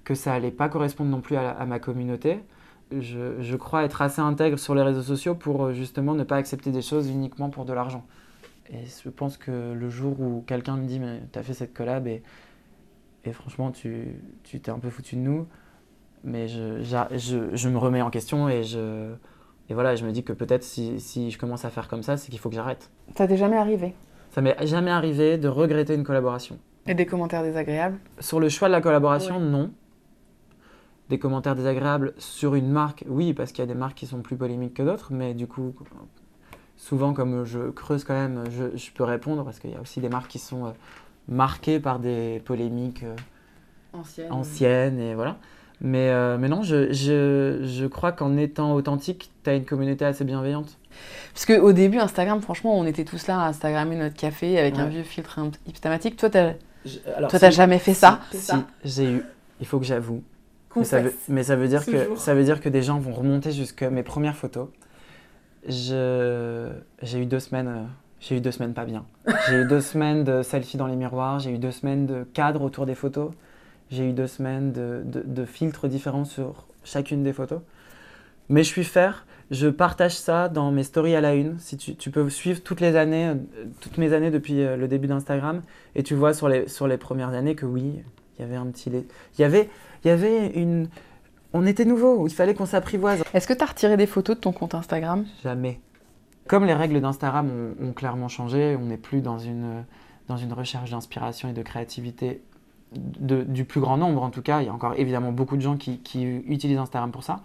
que 0.03 0.13
ça 0.13 0.33
allait 0.33 0.51
pas 0.51 0.69
correspondre 0.69 1.09
non 1.09 1.21
plus 1.21 1.35
à, 1.37 1.65
ma 1.65 1.79
communauté. 1.79 2.39
Je, 2.91 3.41
je, 3.41 3.55
crois 3.55 3.83
être 3.83 4.01
assez 4.01 4.21
intègre 4.21 4.59
sur 4.59 4.75
les 4.75 4.81
réseaux 4.83 5.01
sociaux 5.01 5.33
pour 5.33 5.65
euh, 5.65 5.73
justement 5.73 6.13
ne 6.13 6.23
pas 6.23 6.35
accepter 6.35 6.71
des 6.71 6.81
choses 6.81 7.09
uniquement 7.09 7.49
pour 7.49 7.65
de 7.65 7.73
l'argent. 7.73 8.05
Et 8.69 8.85
je 9.03 9.09
pense 9.09 9.37
que 9.37 9.73
le 9.73 9.89
jour 9.89 10.19
où 10.21 10.43
quelqu'un 10.45 10.77
me 10.77 10.85
dit 10.85 10.99
mais 10.99 11.21
tu 11.31 11.39
as 11.39 11.43
fait 11.43 11.53
cette 11.53 11.73
collab 11.73 12.07
et, 12.07 12.21
et 13.23 13.31
franchement 13.31 13.71
tu 13.71 14.19
t'es 14.43 14.69
un 14.69 14.79
peu 14.79 14.89
foutu 14.89 15.15
de 15.15 15.21
nous, 15.21 15.47
mais 16.23 16.47
je, 16.47 16.83
je, 16.83 17.55
je 17.55 17.69
me 17.69 17.77
remets 17.77 18.01
en 18.01 18.09
question 18.09 18.49
et 18.49 18.63
je, 18.63 19.13
et 19.71 19.73
voilà, 19.73 19.95
je 19.95 20.05
me 20.05 20.11
dis 20.11 20.21
que 20.21 20.33
peut-être 20.33 20.63
si, 20.63 20.99
si, 20.99 21.31
je 21.31 21.37
commence 21.37 21.63
à 21.63 21.69
faire 21.69 21.87
comme 21.87 22.03
ça, 22.03 22.17
c'est 22.17 22.29
qu'il 22.29 22.39
faut 22.39 22.49
que 22.49 22.55
j'arrête. 22.55 22.89
Ça 23.15 23.25
t'est 23.25 23.37
jamais 23.37 23.55
arrivé 23.55 23.93
Ça 24.31 24.41
m'est 24.41 24.67
jamais 24.67 24.91
arrivé 24.91 25.37
de 25.37 25.47
regretter 25.47 25.95
une 25.95 26.03
collaboration. 26.03 26.59
Et 26.87 26.93
des 26.93 27.05
commentaires 27.05 27.41
désagréables 27.41 27.97
Sur 28.19 28.41
le 28.41 28.49
choix 28.49 28.67
de 28.67 28.73
la 28.73 28.81
collaboration, 28.81 29.39
non. 29.39 29.71
Des 31.07 31.19
commentaires 31.19 31.55
désagréables 31.55 32.13
sur 32.17 32.55
une 32.55 32.67
marque, 32.67 33.05
oui, 33.07 33.33
parce 33.33 33.53
qu'il 33.53 33.59
y 33.59 33.63
a 33.63 33.65
des 33.65 33.79
marques 33.79 33.95
qui 33.95 34.07
sont 34.07 34.19
plus 34.19 34.35
polémiques 34.35 34.73
que 34.73 34.83
d'autres, 34.83 35.13
mais 35.13 35.33
du 35.33 35.47
coup, 35.47 35.73
souvent, 36.75 37.13
comme 37.13 37.45
je 37.45 37.69
creuse 37.69 38.03
quand 38.03 38.13
même, 38.13 38.43
je, 38.51 38.75
je 38.75 38.91
peux 38.91 39.05
répondre, 39.05 39.45
parce 39.45 39.59
qu'il 39.59 39.71
y 39.71 39.75
a 39.75 39.79
aussi 39.79 40.01
des 40.01 40.09
marques 40.09 40.29
qui 40.29 40.39
sont 40.39 40.65
euh, 40.65 40.71
marquées 41.29 41.79
par 41.79 41.99
des 41.99 42.41
polémiques 42.43 43.03
euh, 43.03 43.15
anciennes. 43.93 44.33
anciennes, 44.33 44.99
et 44.99 45.15
voilà. 45.15 45.37
Mais, 45.81 46.09
euh, 46.09 46.37
mais 46.37 46.47
non, 46.47 46.61
je, 46.61 46.93
je, 46.93 47.61
je 47.63 47.85
crois 47.87 48.11
qu'en 48.11 48.37
étant 48.37 48.73
authentique, 48.73 49.31
tu 49.43 49.49
as 49.49 49.55
une 49.55 49.65
communauté 49.65 50.05
assez 50.05 50.23
bienveillante. 50.23 50.77
Parce 51.33 51.47
qu'au 51.47 51.73
début, 51.73 51.97
Instagram, 51.97 52.39
franchement, 52.41 52.77
on 52.77 52.85
était 52.85 53.03
tous 53.03 53.25
là 53.27 53.41
à 53.41 53.47
Instagrammer 53.47 53.95
notre 53.95 54.15
café 54.15 54.59
avec 54.59 54.77
un 54.77 54.85
vieux 54.85 55.01
filtre 55.01 55.39
hipstamatique. 55.65 56.17
Toi, 56.17 56.29
tu 56.29 56.37
n'as 56.37 57.49
jamais 57.49 57.79
fait 57.79 57.95
ça 57.95 58.19
Si, 58.31 58.53
j'ai 58.85 59.11
eu. 59.11 59.23
Il 59.59 59.65
faut 59.65 59.79
que 59.79 59.85
j'avoue. 59.85 60.21
Mais 60.75 60.83
ça, 60.83 61.01
veut, 61.01 61.13
mais 61.27 61.43
ça, 61.43 61.55
veut 61.55 61.67
dire 61.67 61.85
que, 61.85 62.15
ça 62.15 62.33
veut 62.33 62.43
dire 62.43 62.61
que 62.61 62.69
des 62.69 62.81
gens 62.81 62.99
vont 62.99 63.13
remonter 63.13 63.51
jusqu'à 63.51 63.89
mes 63.89 64.03
premières 64.03 64.35
photos. 64.35 64.69
J'ai 65.67 65.89
eu 67.15 67.25
deux 67.25 67.39
semaines. 67.39 67.67
Euh, 67.67 67.83
j'ai 68.19 68.37
eu 68.37 68.41
deux 68.41 68.51
semaines 68.51 68.73
pas 68.73 68.85
bien. 68.85 69.05
J'ai 69.47 69.55
eu 69.55 69.67
deux 69.67 69.81
semaines 69.81 70.23
de 70.23 70.43
selfie 70.43 70.77
dans 70.77 70.85
les 70.85 70.95
miroirs, 70.95 71.39
j'ai 71.39 71.51
eu 71.51 71.57
deux 71.57 71.71
semaines 71.71 72.05
de 72.05 72.23
cadre 72.23 72.61
autour 72.61 72.85
des 72.85 72.93
photos. 72.93 73.31
J'ai 73.91 74.09
eu 74.09 74.13
deux 74.13 74.27
semaines 74.27 74.71
de, 74.71 75.45
filtres 75.45 75.87
différents 75.87 76.23
sur 76.23 76.65
chacune 76.83 77.23
des 77.23 77.33
photos. 77.33 77.59
Mais 78.47 78.63
je 78.63 78.69
suis 78.69 78.85
faire, 78.85 79.25
je 79.49 79.67
partage 79.67 80.15
ça 80.15 80.47
dans 80.47 80.71
mes 80.71 80.83
stories 80.83 81.15
à 81.15 81.21
la 81.21 81.35
une. 81.35 81.59
Si 81.59 81.75
tu, 81.77 82.09
peux 82.09 82.29
suivre 82.29 82.61
toutes 82.63 82.79
les 82.79 82.95
années, 82.95 83.27
euh, 83.27 83.35
toutes 83.81 83.97
mes 83.97 84.13
années 84.13 84.31
depuis 84.31 84.61
euh, 84.61 84.77
le 84.77 84.87
début 84.87 85.07
d'Instagram, 85.07 85.61
et 85.95 86.03
tu 86.03 86.15
vois 86.15 86.33
sur 86.33 86.49
les, 86.49 86.67
sur 86.67 86.87
les 86.87 86.97
premières 86.97 87.29
années 87.29 87.55
que 87.55 87.65
oui, 87.65 88.01
il 88.37 88.41
y 88.41 88.45
avait 88.45 88.55
un 88.55 88.65
petit. 88.67 88.89
Il 88.89 89.41
y 89.41 89.43
avait, 89.43 89.69
il 90.03 90.07
y 90.07 90.11
avait 90.11 90.47
une. 90.47 90.87
On 91.53 91.65
était 91.65 91.85
nouveau, 91.85 92.27
il 92.27 92.33
fallait 92.33 92.53
qu'on 92.53 92.65
s'apprivoise. 92.65 93.23
Est-ce 93.33 93.47
que 93.47 93.53
tu 93.53 93.63
as 93.63 93.67
retiré 93.67 93.97
des 93.97 94.07
photos 94.07 94.37
de 94.37 94.41
ton 94.41 94.53
compte 94.53 94.73
Instagram? 94.73 95.25
Jamais. 95.43 95.79
Comme 96.47 96.65
les 96.65 96.73
règles 96.73 96.99
d'Instagram 97.01 97.49
ont, 97.49 97.89
ont, 97.89 97.93
clairement 97.93 98.29
changé, 98.29 98.77
on 98.79 98.85
n'est 98.85 98.97
plus 98.97 99.21
dans 99.21 99.37
une, 99.37 99.83
dans 100.27 100.37
une 100.37 100.53
recherche 100.53 100.91
d'inspiration 100.91 101.49
et 101.49 101.53
de 101.53 101.61
créativité 101.61 102.41
du 102.91 103.65
plus 103.65 103.79
grand 103.79 103.97
nombre 103.97 104.23
en 104.23 104.29
tout 104.29 104.41
cas. 104.41 104.61
Il 104.61 104.65
y 104.65 104.69
a 104.69 104.73
encore 104.73 104.93
évidemment 104.97 105.31
beaucoup 105.31 105.57
de 105.57 105.61
gens 105.61 105.77
qui, 105.77 106.01
utilisent 106.47 106.77
Instagram 106.77 107.11
pour 107.11 107.23
ça. 107.23 107.41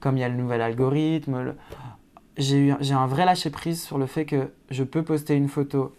Comme 0.00 0.16
il 0.16 0.20
y 0.20 0.24
a 0.24 0.28
le 0.28 0.36
nouvel 0.36 0.60
algorithme, 0.60 1.54
j'ai 2.36 2.70
un 2.70 3.06
vrai 3.06 3.24
lâcher 3.24 3.50
prise 3.50 3.82
sur 3.82 3.98
le 3.98 4.06
fait 4.06 4.24
que 4.24 4.50
je 4.70 4.84
peux 4.84 5.02
poster 5.02 5.34
une 5.34 5.48
photo. 5.48 5.94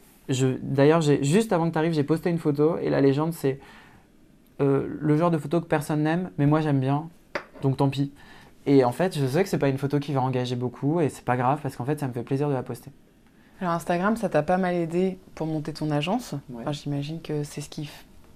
D'ailleurs, 0.62 1.02
juste 1.02 1.54
avant 1.54 1.68
que 1.68 1.74
tu 1.74 1.78
arrives, 1.78 1.94
j'ai 1.94 2.04
posté 2.04 2.30
une 2.30 2.40
photo 2.40 2.78
et 2.78 2.90
la 2.90 3.02
légende 3.02 3.34
c'est 3.34 3.60
euh, 4.60 4.88
le 5.00 5.18
genre 5.18 5.32
de 5.32 5.38
photo 5.38 5.62
que 5.62 5.68
personne 5.68 6.04
n'aime, 6.04 6.32
mais 6.38 6.48
moi 6.48 6.62
j'aime 6.62 6.80
bien, 6.80 7.10
donc 7.62 7.78
tant 7.78 7.90
pis. 7.90 8.12
Et 8.66 8.84
en 8.84 8.92
fait, 8.92 9.18
je 9.18 9.26
sais 9.26 9.44
que 9.44 9.50
c'est 9.50 9.60
pas 9.60 9.70
une 9.70 9.78
photo 9.78 10.00
qui 10.00 10.14
va 10.14 10.22
engager 10.22 10.56
beaucoup 10.56 11.00
et 11.00 11.10
c'est 11.10 11.24
pas 11.24 11.38
grave 11.38 11.60
parce 11.62 11.76
qu'en 11.76 11.86
fait, 11.86 12.00
ça 12.00 12.08
me 12.08 12.14
fait 12.14 12.24
plaisir 12.24 12.50
de 12.50 12.54
la 12.54 12.64
poster. 12.64 12.92
Alors 13.62 13.74
Instagram, 13.74 14.18
ça 14.18 14.30
t'a 14.30 14.44
pas 14.44 14.58
mal 14.58 14.76
aidé 14.76 15.20
pour 15.36 15.48
monter 15.48 15.74
ton 15.74 15.90
agence? 15.90 16.36
J'imagine 16.72 17.22
que 17.22 17.44
c'est 17.44 17.62
ce 17.62 17.70
qui 17.70 17.90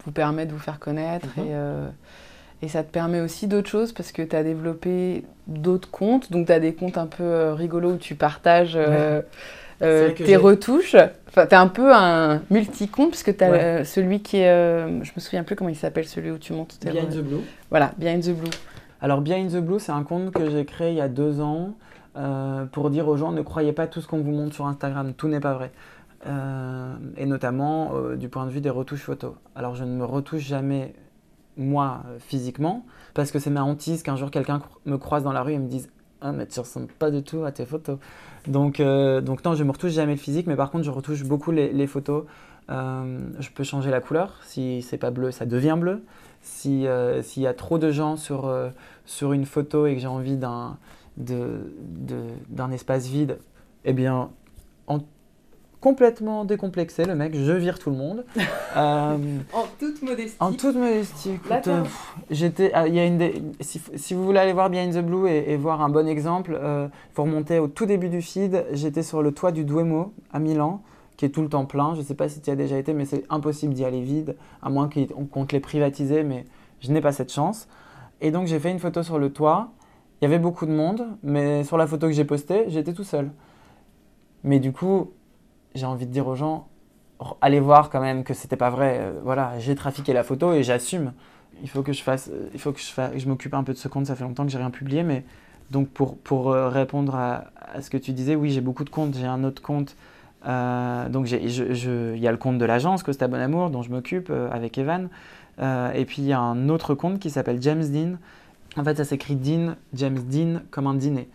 vous 0.05 0.11
permet 0.11 0.45
de 0.45 0.51
vous 0.51 0.59
faire 0.59 0.79
connaître 0.79 1.27
mhm. 1.37 1.43
et, 1.43 1.49
euh, 1.51 1.87
et, 2.61 2.67
ça 2.67 2.83
te 2.83 2.91
permet 2.91 3.21
aussi 3.21 3.47
d'autres 3.47 3.69
choses 3.69 3.93
parce 3.93 4.11
que 4.11 4.21
tu 4.21 4.35
as 4.35 4.43
développé 4.43 5.23
d'autres 5.47 5.89
comptes. 5.89 6.31
Donc 6.31 6.47
tu 6.47 6.51
as 6.51 6.59
des 6.59 6.73
comptes 6.73 6.97
un 6.97 7.07
peu 7.07 7.23
euh, 7.23 7.53
rigolos 7.53 7.93
où 7.93 7.97
tu 7.97 8.15
partages 8.15 8.77
euh, 8.77 9.21
tes 9.79 10.35
retouches. 10.35 10.95
Enfin, 11.29 11.47
tu 11.47 11.53
es 11.53 11.57
un 11.57 11.67
peu 11.67 11.93
un 11.93 12.41
multi-compte 12.49 13.11
parce 13.11 13.23
que 13.23 13.31
tu 13.31 13.43
as 13.43 13.85
celui 13.85 14.21
qui 14.21 14.37
est. 14.37 14.51
je 15.03 15.11
me 15.15 15.19
souviens 15.19 15.43
plus 15.43 15.55
comment 15.55 15.69
il 15.69 15.75
s'appelle, 15.75 16.05
celui 16.05 16.31
où 16.31 16.37
tu 16.37 16.53
montes 16.53 16.77
tes. 16.79 16.91
Behind 16.91 17.09
the 17.09 17.21
Blue. 17.21 17.41
Voilà, 17.69 17.93
Behind 17.97 18.23
the 18.23 18.31
Blue. 18.31 18.51
Alors, 19.01 19.21
Behind 19.21 19.51
the 19.51 19.57
Blue, 19.57 19.79
c'est 19.79 19.91
un 19.91 20.03
compte 20.03 20.31
que 20.31 20.49
j'ai 20.51 20.65
créé 20.65 20.91
il 20.91 20.97
y 20.97 21.01
a 21.01 21.07
deux 21.07 21.41
ans. 21.41 21.73
pour 22.71 22.91
dire 22.91 23.07
aux 23.07 23.17
gens 23.17 23.31
ne 23.31 23.41
croyez 23.41 23.73
pas 23.73 23.87
tout 23.87 24.01
ce 24.01 24.07
qu'on 24.07 24.19
vous 24.19 24.31
montre 24.31 24.53
sur 24.53 24.67
Instagram, 24.67 25.13
tout 25.17 25.27
n'est 25.27 25.39
pas 25.39 25.53
vrai. 25.53 25.71
Euh, 26.27 26.93
et 27.17 27.25
notamment 27.25 27.95
euh, 27.95 28.15
du 28.15 28.29
point 28.29 28.45
de 28.45 28.51
vue 28.51 28.62
des 28.62 28.69
retouches 28.69 29.01
photos. 29.01 29.34
Alors 29.55 29.75
je 29.75 29.84
ne 29.84 29.95
me 29.95 30.05
retouche 30.05 30.43
jamais 30.43 30.93
moi 31.57 32.03
physiquement 32.19 32.86
parce 33.13 33.31
que 33.31 33.39
c'est 33.39 33.49
ma 33.49 33.63
hantise 33.63 34.03
qu'un 34.03 34.15
jour 34.15 34.29
quelqu'un 34.29 34.62
me 34.86 34.97
croise 34.97 35.23
dans 35.23 35.34
la 35.34 35.41
rue 35.41 35.53
et 35.53 35.60
me 35.60 35.67
dise 35.67 35.89
ah 36.21 36.31
mais 36.31 36.45
tu 36.45 36.60
ressembles 36.60 36.91
pas 36.99 37.10
du 37.10 37.23
tout 37.23 37.43
à 37.43 37.51
tes 37.51 37.65
photos. 37.65 37.97
Donc, 38.47 38.79
euh, 38.79 39.21
donc 39.21 39.43
non, 39.43 39.55
je 39.55 39.63
me 39.63 39.71
retouche 39.71 39.93
jamais 39.93 40.13
le 40.13 40.19
physique, 40.19 40.45
mais 40.45 40.55
par 40.55 40.69
contre 40.69 40.84
je 40.84 40.91
retouche 40.91 41.23
beaucoup 41.23 41.49
les, 41.49 41.88
photos. 41.88 42.25
je 42.69 43.49
peux 43.55 43.63
changer 43.63 43.89
la 43.89 43.99
couleur. 43.99 44.39
Si 44.43 44.84
c'est 44.84 44.99
pas 44.99 45.10
bleu, 45.10 45.31
ça 45.31 45.47
devient 45.47 45.77
bleu. 45.79 46.03
S'il 46.41 46.81
y 46.81 47.47
a 47.47 47.53
trop 47.55 47.79
de 47.79 47.91
gens 47.91 48.15
sur, 48.15 48.53
sur 49.05 49.34
une 49.34 49.45
photo 49.45 49.88
et 49.88 49.95
que 49.95 49.99
j'ai 49.99 50.07
envie 50.07 50.38
d'un 50.38 50.77
d'un 51.17 52.71
espace 52.71 53.07
vide, 53.07 53.39
eh 53.86 53.93
bien, 53.93 54.29
en 54.88 54.99
complètement 55.82 56.46
décomplexé, 56.46 57.06
le 57.06 57.15
mec, 57.15 57.36
je 57.36 57.52
vire 57.52 57.80
tout 57.80 57.89
le 57.89 57.98
monde. 57.98 58.24
Euh, 58.78 59.17
en 59.52 59.65
toute 59.78 60.02
modestie. 60.02 60.38
En 60.39 60.54
toute 60.54 60.78
modestie. 60.78 61.38
Euh, 61.67 61.84
j'étais, 62.30 62.72
ah, 62.74 62.88
il 62.88 62.96
y 62.96 63.00
a 63.00 63.06
une 63.06 63.20
si, 63.60 64.13
vous 64.13 64.24
voulez 64.24 64.39
aller 64.39 64.54
voir 64.54 64.70
Behind 64.70 64.94
the 64.94 65.06
Blue 65.06 65.28
et, 65.28 65.58
voir 65.58 65.82
un 65.82 65.89
bon 65.89 66.08
exemple, 66.08 66.52
il 66.54 66.65
euh, 66.65 66.88
faut 67.13 67.24
remonter 67.24 67.60
au 67.60 67.67
tout 67.67 67.86
début 67.86 68.08
du 68.08 68.22
feed. 68.22 68.65
J'étais 68.72 69.04
sur 69.04 69.22
le 69.22 69.34
toit 69.34 69.52
du 69.52 69.65
Duomo 69.65 70.13
à 70.32 70.39
Milan, 70.39 70.82
qui 71.17 71.26
est 71.26 71.30
tout 71.30 71.41
le 71.41 71.50
temps 71.50 71.65
plein. 71.65 71.96
Je 71.96 72.00
ne 72.00 72.06
sais 72.06 72.13
pas 72.13 72.30
si 72.30 72.39
tu 72.39 72.50
y 72.50 72.54
as 72.54 72.56
déjà 72.56 72.78
été, 72.78 72.94
mais 72.94 73.04
c'est 73.04 73.26
impossible 73.30 73.74
d'y 73.74 73.84
aller 73.84 74.02
vide, 74.02 74.38
à 74.62 74.70
moins 74.70 74.88
qu'on 74.88 75.26
compte 75.26 75.52
les 75.52 75.60
privatiser, 75.60 76.24
mais 76.24 76.46
je 76.80 76.94
n'ai 76.94 77.02
pas 77.02 77.12
cette 77.12 77.34
chance. 77.34 77.67
Et 78.22 78.32
donc 78.32 78.48
j'ai 78.48 78.60
fait 78.60 78.72
une 78.72 78.80
photo 78.80 79.04
sur 79.04 79.20
le 79.20 79.34
toit. 79.34 79.72
Il 80.22 80.26
y 80.26 80.28
avait 80.28 80.39
beaucoup 80.39 80.65
de 80.65 80.72
monde, 80.72 81.08
mais 81.24 81.65
sur 81.65 81.76
la 81.76 81.88
photo 81.88 82.08
que 82.08 82.13
j'ai 82.13 82.26
postée, 82.26 82.63
j'étais 82.70 82.94
tout 82.94 83.04
seul. 83.04 83.32
Mais 84.46 84.60
du 84.60 84.72
coup, 84.72 85.12
j'ai 85.75 85.86
envie 85.86 86.05
de 86.05 86.12
dire 86.12 86.27
aux 86.27 86.36
gens, 86.36 86.67
allez 87.41 87.60
voir 87.60 87.89
quand 87.89 88.01
même 88.01 88.23
que 88.23 88.34
c'était 88.34 88.55
pas 88.55 88.69
vrai. 88.69 88.99
Euh, 88.99 89.19
voilà, 89.23 89.57
j'ai 89.60 89.75
trafiqué 89.75 90.13
la 90.13 90.23
photo 90.23 90.53
et 90.53 90.63
j'assume. 90.63 91.13
Il 91.62 91.69
faut 91.69 91.84
que 91.84 91.93
je 91.93 92.01
fasse, 92.01 92.29
euh, 92.31 92.49
il 92.53 92.60
faut 92.60 92.71
que 92.71 92.79
je, 92.79 93.27
m'occupe 93.27 93.53
un 93.53 93.63
peu 93.63 93.73
de 93.73 93.77
ce 93.77 93.88
compte. 93.88 94.07
Ça 94.07 94.15
fait 94.15 94.23
longtemps 94.23 94.45
que 94.45 94.51
j'ai 94.51 94.57
rien 94.57 94.71
publié, 94.71 95.03
mais 95.03 95.23
donc 95.69 95.89
pour, 95.89 96.17
pour 96.17 96.51
euh, 96.51 96.69
répondre 96.69 97.15
à, 97.15 97.45
ce 97.81 97.89
que 97.89 97.97
tu 97.97 98.12
disais, 98.12 98.36
oui, 98.36 98.49
j'ai 98.51 98.62
beaucoup 98.62 98.84
de 98.84 98.89
comptes. 98.89 99.15
J'ai 99.15 99.27
un 99.27 99.43
autre 99.43 99.62
compte. 99.62 99.95
donc 100.43 101.29
il 101.31 102.19
y 102.19 102.27
a 102.27 102.31
le 102.31 102.38
compte 102.38 102.57
de 102.57 102.65
l'agence 102.65 103.03
Costa 103.03 103.27
Bon 103.27 103.39
Amour 103.39 103.69
dont 103.69 103.84
je 103.84 103.91
m'occupe 103.91 104.31
avec 104.51 104.77
Evan. 104.77 105.10
et 105.60 106.05
puis 106.05 106.23
il 106.23 106.25
y 106.25 106.34
a 106.34 106.39
un 106.39 106.67
autre 106.67 106.95
compte 106.95 107.19
qui 107.19 107.29
s'appelle 107.29 107.62
James 107.62 107.84
Dean. 107.84 108.17
En 108.75 108.84
fait, 108.84 108.95
ça 108.95 109.05
s'écrit 109.05 109.36
Dean, 109.36 109.75
James 109.93 110.19
Dean 110.19 110.62
comme 110.71 110.88
un 110.88 110.95
dîner. 110.95 111.29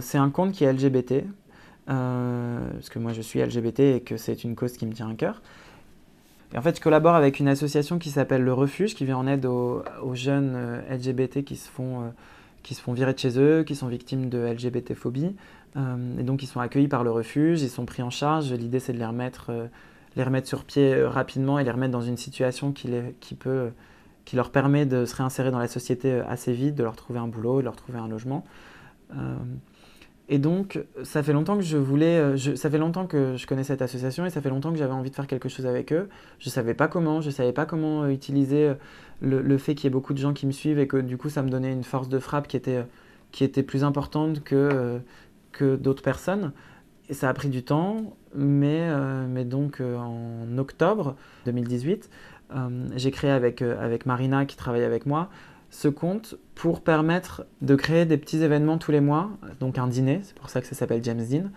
c'est 0.00 0.18
un 0.18 0.30
compte 0.30 0.52
qui 0.52 0.64
est 0.64 0.72
LGBT, 0.72 1.12
euh, 1.12 1.22
parce 1.86 2.88
que 2.90 2.98
moi 2.98 3.12
je 3.12 3.20
suis 3.20 3.40
LGBT 3.40 3.80
et 3.80 4.00
que 4.00 4.16
c'est 4.16 4.44
une 4.44 4.54
cause 4.54 4.76
qui 4.76 4.86
me 4.86 4.92
tient 4.92 5.10
à 5.10 5.14
cœur. 5.14 5.42
Et 6.54 6.58
en 6.58 6.62
fait, 6.62 6.76
je 6.76 6.82
collabore 6.82 7.14
avec 7.14 7.40
une 7.40 7.48
association 7.48 7.98
qui 7.98 8.10
s'appelle 8.10 8.42
Le 8.42 8.52
Refuge, 8.52 8.94
qui 8.94 9.06
vient 9.06 9.16
en 9.16 9.26
aide 9.26 9.46
aux, 9.46 9.82
jeunes 10.12 10.82
LGBT 10.90 11.44
qui 11.44 11.56
se, 11.56 11.68
font, 11.68 12.12
qui 12.62 12.74
se 12.74 12.82
font 12.82 12.92
virer 12.92 13.14
de 13.14 13.18
chez 13.18 13.38
eux, 13.38 13.62
qui 13.62 13.74
sont 13.74 13.86
victimes 13.86 14.28
de 14.28 14.38
LGBT-phobie. 14.38 15.34
et 15.76 16.22
donc, 16.22 16.42
ils 16.42 16.46
sont 16.46 16.60
accueillis 16.60 16.88
par 16.88 17.04
Le 17.04 17.10
Refuge, 17.10 17.62
ils 17.62 17.70
sont 17.70 17.86
pris 17.86 18.02
en 18.02 18.10
charge. 18.10 18.52
L'idée, 18.52 18.80
c'est 18.80 18.92
de 18.92 18.98
les 18.98 19.06
remettre, 19.06 19.50
les 20.14 20.22
remettre 20.22 20.46
sur 20.46 20.64
pied 20.64 21.02
rapidement 21.02 21.58
et 21.58 21.64
les 21.64 21.70
remettre 21.70 21.92
dans 21.92 22.02
une 22.02 22.18
situation 22.18 22.72
qui, 22.72 22.88
les, 22.88 23.14
qui 23.20 23.34
peut 23.34 23.70
qui 24.24 24.36
leur 24.36 24.50
permet 24.50 24.86
de 24.86 25.04
se 25.04 25.16
réinsérer 25.16 25.50
dans 25.50 25.58
la 25.58 25.68
société 25.68 26.20
assez 26.28 26.52
vite, 26.52 26.74
de 26.74 26.82
leur 26.82 26.96
trouver 26.96 27.18
un 27.18 27.28
boulot, 27.28 27.58
de 27.58 27.64
leur 27.64 27.76
trouver 27.76 27.98
un 27.98 28.08
logement. 28.08 28.44
Euh, 30.30 30.34
et 30.34 30.38
donc, 30.38 30.82
ça 31.02 31.22
fait 31.22 31.32
longtemps 31.32 31.56
que 31.56 31.62
je 31.62 31.76
voulais, 31.76 32.18
euh, 32.18 32.56
ça 32.56 32.70
fait 32.70 32.78
longtemps 32.78 33.06
que 33.06 33.36
je 33.36 33.46
connais 33.46 33.64
cette 33.64 33.82
association 33.82 34.24
et 34.26 34.30
ça 34.30 34.40
fait 34.40 34.50
longtemps 34.50 34.72
que 34.72 34.78
j'avais 34.78 34.92
envie 34.92 35.10
de 35.10 35.14
faire 35.14 35.26
quelque 35.26 35.48
chose 35.48 35.66
avec 35.66 35.92
eux. 35.92 36.08
Je 36.38 36.48
savais 36.48 36.74
pas 36.74 36.88
comment, 36.88 37.20
je 37.20 37.30
savais 37.30 37.52
pas 37.52 37.66
comment 37.66 38.06
utiliser 38.06 38.72
le, 39.20 39.58
fait 39.58 39.74
qu'il 39.74 39.84
y 39.84 39.86
ait 39.88 39.90
beaucoup 39.90 40.14
de 40.14 40.18
gens 40.18 40.32
qui 40.32 40.46
me 40.46 40.52
suivent 40.52 40.78
et 40.78 40.86
que 40.86 40.96
du 40.96 41.16
coup, 41.16 41.28
ça 41.28 41.42
me 41.42 41.50
donnait 41.50 41.72
une 41.72 41.84
force 41.84 42.08
de 42.08 42.18
frappe 42.18 42.48
qui 42.48 42.56
était, 42.56 42.84
qui 43.30 43.44
était 43.44 43.62
plus 43.62 43.84
importante 43.84 44.42
que, 44.42 44.54
euh, 44.54 44.98
que 45.52 45.76
d'autres 45.76 46.02
personnes. 46.02 46.52
Et 47.08 47.14
ça 47.14 47.28
a 47.28 47.34
pris 47.34 47.48
du 47.48 47.62
temps, 47.62 48.16
mais, 48.34 48.88
mais 49.28 49.44
donc 49.44 49.80
en 49.82 50.56
octobre 50.56 51.16
2018, 51.44 52.08
j'ai 52.94 53.10
créé 53.10 53.30
avec, 53.30 53.60
avec 53.60 54.06
Marina 54.06 54.46
qui 54.46 54.56
travaille 54.56 54.84
avec 54.84 55.04
moi 55.04 55.28
ce 55.72 55.88
compte 55.88 56.36
pour 56.54 56.82
permettre 56.82 57.44
de 57.60 57.74
créer 57.74 58.04
des 58.04 58.18
petits 58.18 58.42
événements 58.42 58.78
tous 58.78 58.92
les 58.92 59.00
mois, 59.00 59.30
donc 59.60 59.78
un 59.78 59.86
dîner, 59.86 60.20
c'est 60.22 60.34
pour 60.34 60.50
ça 60.50 60.60
que 60.60 60.66
ça 60.66 60.74
s'appelle 60.74 61.02
James 61.02 61.24
Dean, 61.28 61.50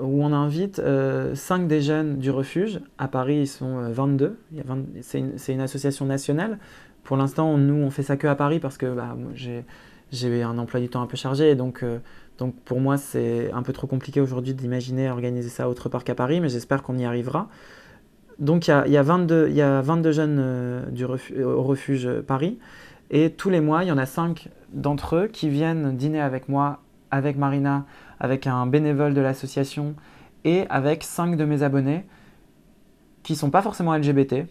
où 0.00 0.22
on 0.22 0.32
invite 0.32 0.76
5 0.76 0.82
euh, 0.84 1.66
des 1.66 1.80
jeunes 1.80 2.18
du 2.18 2.30
refuge. 2.30 2.80
À 2.98 3.08
Paris, 3.08 3.40
ils 3.40 3.46
sont 3.46 3.90
22. 3.90 4.38
Euh, 4.54 4.74
c'est 5.00 5.52
une, 5.52 5.60
association 5.60 6.04
nationale. 6.04 6.58
Pour 7.04 7.16
l'instant, 7.16 7.56
nous, 7.56 7.74
on 7.74 7.90
fait 7.90 8.02
ça 8.02 8.16
que 8.16 8.26
à 8.26 8.34
Paris 8.34 8.60
parce 8.60 8.76
que 8.76 8.94
bah, 8.94 9.16
j'ai 10.10 10.42
un 10.42 10.58
emploi 10.58 10.80
du 10.80 10.88
temps 10.88 11.02
un 11.02 11.06
peu 11.06 11.16
chargé. 11.16 11.54
donc, 11.54 11.82
euh, 11.82 11.98
donc 12.38 12.54
pour 12.64 12.80
moi, 12.80 12.96
c'est 12.96 13.50
un 13.52 13.62
peu 13.62 13.72
trop 13.72 13.86
compliqué 13.86 14.20
aujourd'hui 14.20 14.54
d'imaginer 14.54 15.10
organiser 15.10 15.48
ça 15.48 15.68
autre 15.68 15.88
part 15.88 16.04
qu'à 16.04 16.14
Paris, 16.14 16.40
mais 16.40 16.48
j'espère 16.48 16.82
qu'on 16.82 16.96
y 16.98 17.04
arrivera. 17.04 17.48
Donc 18.38 18.68
il 18.68 18.70
y 18.70 18.74
a, 18.74 18.86
y 18.86 18.96
a, 18.96 19.02
22, 19.02 19.48
y 19.50 19.62
a 19.62 19.80
22 19.80 20.12
jeunes 20.12 20.84
du 20.92 21.04
au 21.04 21.62
refuge 21.62 22.08
Paris. 22.20 22.58
Et 23.10 23.30
tous 23.30 23.50
les 23.50 23.60
mois, 23.60 23.84
il 23.84 23.88
y 23.88 23.92
en 23.92 23.98
a 23.98 24.06
cinq 24.06 24.48
d'entre 24.72 25.16
eux 25.16 25.26
qui 25.28 25.48
viennent 25.48 25.96
dîner 25.96 26.20
avec 26.20 26.48
moi, 26.48 26.80
avec 27.10 27.36
Marina, 27.36 27.86
avec 28.20 28.46
un 28.46 28.66
bénévole 28.66 29.14
de 29.14 29.20
l'association 29.20 29.94
et 30.44 30.66
avec 30.68 31.04
cinq 31.04 31.36
de 31.36 31.44
mes 31.44 31.62
abonnés 31.62 32.04
qui 33.22 33.36
sont 33.36 33.50
pas 33.50 33.62
forcément 33.62 33.94
LGBT 33.94 34.46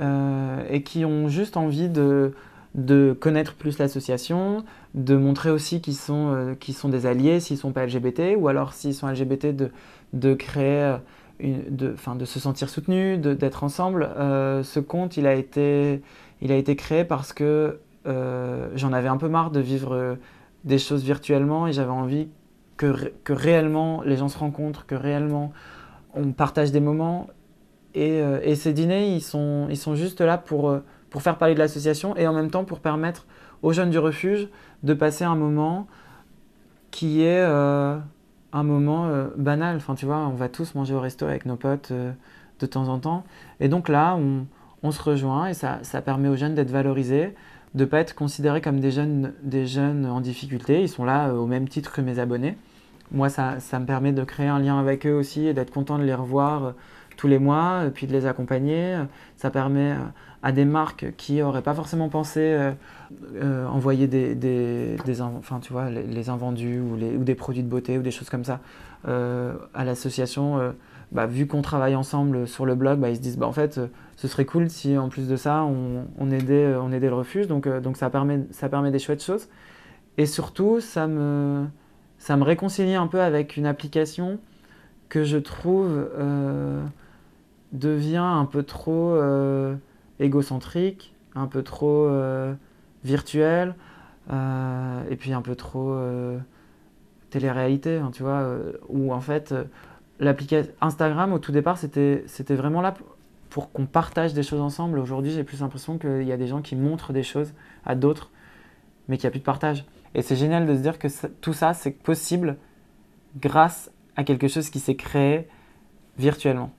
euh, 0.00 0.62
et 0.68 0.82
qui 0.82 1.04
ont 1.04 1.28
juste 1.28 1.56
envie 1.56 1.88
de, 1.88 2.34
de 2.74 3.16
connaître 3.18 3.54
plus 3.54 3.78
l'association, 3.78 4.64
de 4.94 5.16
montrer 5.16 5.50
aussi 5.50 5.80
qu'ils 5.80 5.96
sont, 5.96 6.32
euh, 6.34 6.54
sont 6.72 6.88
des 6.88 7.06
alliés 7.06 7.40
s'ils 7.40 7.56
sont 7.56 7.72
pas 7.72 7.86
LGBT, 7.86 8.36
ou 8.36 8.48
alors 8.48 8.74
s'ils 8.74 8.94
sont 8.94 9.08
LGBT, 9.08 9.56
de, 9.56 9.70
de 10.12 10.34
créer, 10.34 10.82
euh, 10.82 10.96
une, 11.40 11.62
de, 11.74 11.94
de 12.18 12.24
se 12.24 12.38
sentir 12.38 12.68
soutenus, 12.68 13.18
d'être 13.18 13.64
ensemble. 13.64 14.08
ce 14.16 14.80
compte, 14.80 15.16
il 15.16 15.26
a 15.26 15.34
été 15.34 16.02
il 16.40 16.52
a 16.52 16.56
été 16.56 16.76
créé 16.76 17.04
parce 17.04 17.32
que 17.32 17.80
euh, 18.06 18.68
j'en 18.74 18.92
avais 18.92 19.08
un 19.08 19.16
peu 19.16 19.28
marre 19.28 19.50
de 19.50 19.60
vivre 19.60 19.94
euh, 19.94 20.14
des 20.64 20.78
choses 20.78 21.02
virtuellement 21.02 21.66
et 21.66 21.72
j'avais 21.72 21.90
envie 21.90 22.28
que, 22.76 23.12
que, 23.24 23.32
réellement 23.32 24.02
les 24.02 24.16
gens 24.16 24.28
se 24.28 24.38
rencontrent, 24.38 24.86
que 24.86 24.94
réellement 24.94 25.52
on 26.14 26.32
partage 26.32 26.72
des 26.72 26.80
moments. 26.80 27.28
Et, 27.94 28.20
euh, 28.20 28.38
et 28.42 28.54
ces 28.54 28.72
dîners, 28.72 29.08
ils 29.08 29.22
sont, 29.22 29.66
ils 29.70 29.76
sont 29.76 29.94
juste 29.94 30.20
là 30.20 30.38
pour, 30.38 30.78
pour 31.10 31.22
faire 31.22 31.38
parler 31.38 31.54
de 31.54 31.58
l'association 31.58 32.16
et 32.16 32.26
en 32.26 32.32
même 32.32 32.50
temps 32.50 32.64
pour 32.64 32.80
permettre 32.80 33.26
aux 33.62 33.72
jeunes 33.72 33.90
du 33.90 33.98
refuge 33.98 34.48
de 34.82 34.94
passer 34.94 35.24
un 35.24 35.36
moment 35.36 35.86
qui 36.90 37.22
est 37.22 37.42
un 37.42 38.02
moment 38.62 39.10
banal. 39.36 39.76
Enfin, 39.76 39.94
tu 39.94 40.06
vois, 40.06 40.18
on 40.18 40.34
va 40.34 40.48
tous 40.48 40.74
manger 40.74 40.94
au 40.94 41.00
resto 41.00 41.26
avec 41.26 41.46
nos 41.46 41.56
potes 41.56 41.92
de 41.92 42.66
temps 42.66 42.88
en 42.88 42.98
temps. 42.98 43.24
Et 43.60 43.68
donc 43.68 43.88
là, 43.88 44.14
on, 44.16 44.46
on 44.82 44.90
se 44.90 45.02
rejoint 45.02 45.48
et 45.48 45.54
ça, 45.54 45.78
permet 46.04 46.28
aux 46.28 46.36
jeunes 46.36 46.54
d'être 46.54 46.70
valorisés, 46.70 47.34
de 47.74 47.80
ne 47.80 47.84
pas 47.84 48.00
être 48.00 48.14
considérés 48.14 48.60
comme 48.60 48.80
des 48.80 48.90
jeunes, 48.90 49.32
des 49.42 49.66
jeunes 49.66 50.06
en 50.06 50.20
difficulté. 50.20 50.82
Ils 50.82 50.88
sont 50.88 51.04
là 51.04 51.28
euh, 51.28 51.34
au 51.34 51.46
même 51.46 51.68
titre 51.68 51.92
que 51.92 52.00
mes 52.00 52.18
abonnés. 52.18 52.56
Moi, 53.12 53.28
ça, 53.28 53.56
me 53.78 53.86
permet 53.86 54.12
de 54.12 54.24
créer 54.24 54.48
un 54.48 54.58
lien 54.58 54.78
avec 54.78 55.06
eux 55.06 55.14
aussi 55.14 55.46
et 55.46 55.54
d'être 55.54 55.70
content 55.70 55.98
de 55.98 56.04
les 56.04 56.14
revoir 56.14 56.64
euh, 56.64 56.70
tous 57.16 57.28
les 57.28 57.38
mois, 57.38 57.84
puis 57.94 58.06
de 58.06 58.12
les 58.12 58.26
accompagner. 58.26 58.96
Ça 59.36 59.50
permet 59.50 59.92
euh, 59.92 59.98
à 60.42 60.52
des 60.52 60.64
marques 60.64 61.14
qui 61.16 61.36
n'auraient 61.36 61.62
pas 61.62 61.74
forcément 61.74 62.08
pensé 62.08 62.56
envoyer 63.40 64.06
des, 64.06 64.96
enfin, 65.20 65.58
tu 65.60 65.72
vois, 65.72 65.90
les, 65.90 66.28
invendus 66.28 66.80
ou, 66.80 67.24
des 67.24 67.34
produits 67.34 67.62
de 67.62 67.68
beauté 67.68 67.98
ou 67.98 68.02
des 68.02 68.10
choses 68.10 68.30
comme 68.30 68.44
ça 68.44 68.60
à 69.04 69.84
l'association 69.84 70.72
bah, 71.12 71.26
vu 71.26 71.46
qu'on 71.46 71.62
travaille 71.62 71.94
ensemble 71.94 72.48
sur 72.48 72.66
le 72.66 72.74
blog, 72.74 72.98
bah, 72.98 73.10
ils 73.10 73.16
se 73.16 73.20
disent 73.20 73.38
bah, 73.38 73.46
en 73.46 73.52
fait, 73.52 73.78
euh, 73.78 73.86
ce 74.16 74.28
serait 74.28 74.44
cool 74.44 74.68
si 74.68 74.98
en 74.98 75.08
plus 75.08 75.28
de 75.28 75.36
ça, 75.36 75.64
on, 75.64 76.30
aidait, 76.30 76.64
euh, 76.64 76.82
on 76.82 76.92
aidait 76.92 77.08
le 77.08 77.14
refuge. 77.14 77.46
Donc, 77.46 77.66
euh, 77.66 77.80
donc 77.80 77.96
ça, 77.96 78.10
permet, 78.10 78.40
ça 78.50 78.68
permet 78.68 78.90
des 78.90 78.98
chouettes 78.98 79.22
choses. 79.22 79.48
Et 80.18 80.26
surtout, 80.26 80.80
ça 80.80 81.06
me, 81.06 81.66
ça 82.18 82.36
me 82.36 82.42
réconcilie 82.42 82.94
un 82.94 83.06
peu 83.06 83.20
avec 83.20 83.56
une 83.56 83.66
application 83.66 84.40
que 85.08 85.22
je 85.22 85.38
trouve 85.38 86.08
devient 87.72 88.16
un 88.16 88.46
peu 88.46 88.64
trop 88.64 89.20
égocentrique, 90.18 91.14
un 91.34 91.46
peu 91.46 91.62
trop 91.62 92.10
virtuel, 93.04 93.74
et 94.30 95.16
puis 95.16 95.34
un 95.34 95.42
peu 95.42 95.54
trop 95.54 95.96
télé-réalité, 97.30 97.98
hein, 97.98 98.10
tu 98.12 98.22
vois, 98.22 98.56
où 98.88 99.12
en 99.12 99.20
fait 99.20 99.54
l'application 100.20 100.72
Instagram, 100.80 101.32
au 101.32 101.38
tout 101.38 101.52
départ, 101.52 101.78
c'était 101.78 102.24
vraiment 102.50 102.80
là 102.80 102.94
pour 103.50 103.72
qu'on 103.72 103.86
partage 103.86 104.34
des 104.34 104.42
choses 104.42 104.60
ensemble. 104.60 104.98
Aujourd'hui, 104.98 105.30
j'ai 105.30 105.44
plus 105.44 105.60
l'impression 105.60 105.98
qu'il 105.98 106.24
y 106.24 106.32
a 106.32 106.36
des 106.36 106.46
gens 106.46 106.60
qui 106.60 106.76
montrent 106.76 107.12
des 107.12 107.22
choses 107.22 107.54
à 107.84 107.94
d'autres, 107.94 108.30
mais 109.08 109.16
qu'il 109.16 109.24
n'y 109.24 109.28
a 109.28 109.30
plus 109.30 109.40
de 109.40 109.44
partage. 109.44 109.84
Et 110.14 110.22
c'est 110.22 110.36
génial 110.36 110.66
de 110.66 110.74
se 110.74 110.80
dire 110.80 110.98
que 110.98 111.08
tout 111.40 111.52
ça, 111.52 111.74
c'est 111.74 111.90
possible 111.90 112.56
grâce 113.40 113.90
à 114.16 114.24
quelque 114.24 114.48
chose 114.48 114.70
qui 114.70 114.80
s'est 114.80 114.96
créé 114.96 115.48
virtuellement. 116.18 116.70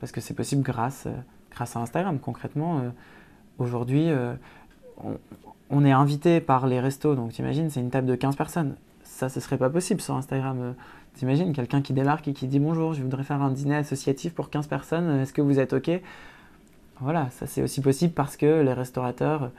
Parce 0.00 0.12
que 0.12 0.20
c'est 0.20 0.34
possible 0.34 0.62
grâce, 0.62 1.06
euh, 1.06 1.12
à 1.58 1.78
Instagram. 1.78 2.18
Concrètement, 2.18 2.78
euh, 2.78 2.90
aujourd'hui, 3.58 4.10
euh, 4.10 4.34
on, 5.70 5.84
est 5.84 5.92
invité 5.92 6.40
par 6.40 6.66
les 6.66 6.80
restos, 6.80 7.14
donc 7.14 7.32
t'imagines, 7.32 7.70
c'est 7.70 7.80
une 7.80 7.90
table 7.90 8.06
de 8.06 8.14
15 8.14 8.36
personnes. 8.36 8.76
Ça, 9.04 9.28
ce 9.28 9.40
serait 9.40 9.58
pas 9.58 9.70
possible 9.70 10.00
sur 10.00 10.14
Instagram. 10.14 10.74
T'imagines 11.14 11.52
quelqu'un 11.52 11.82
qui 11.82 11.92
démarque 11.92 12.28
et 12.28 12.32
qui 12.32 12.46
dit 12.46 12.58
bonjour, 12.58 12.94
je 12.94 13.02
voudrais 13.02 13.22
faire 13.22 13.42
un 13.42 13.50
dîner 13.50 13.76
associatif 13.76 14.34
pour 14.34 14.50
15 14.50 14.66
personnes, 14.66 15.20
est-ce 15.20 15.32
que 15.32 15.42
vous 15.42 15.58
êtes 15.58 15.72
OK? 15.72 15.90
Voilà, 17.00 17.28
ça 17.30 17.46
c'est 17.46 17.62
aussi 17.62 17.80
possible 17.80 18.14
parce 18.14 18.36
que 18.36 18.62
les 18.62 18.72
restaurateurs 18.72 19.50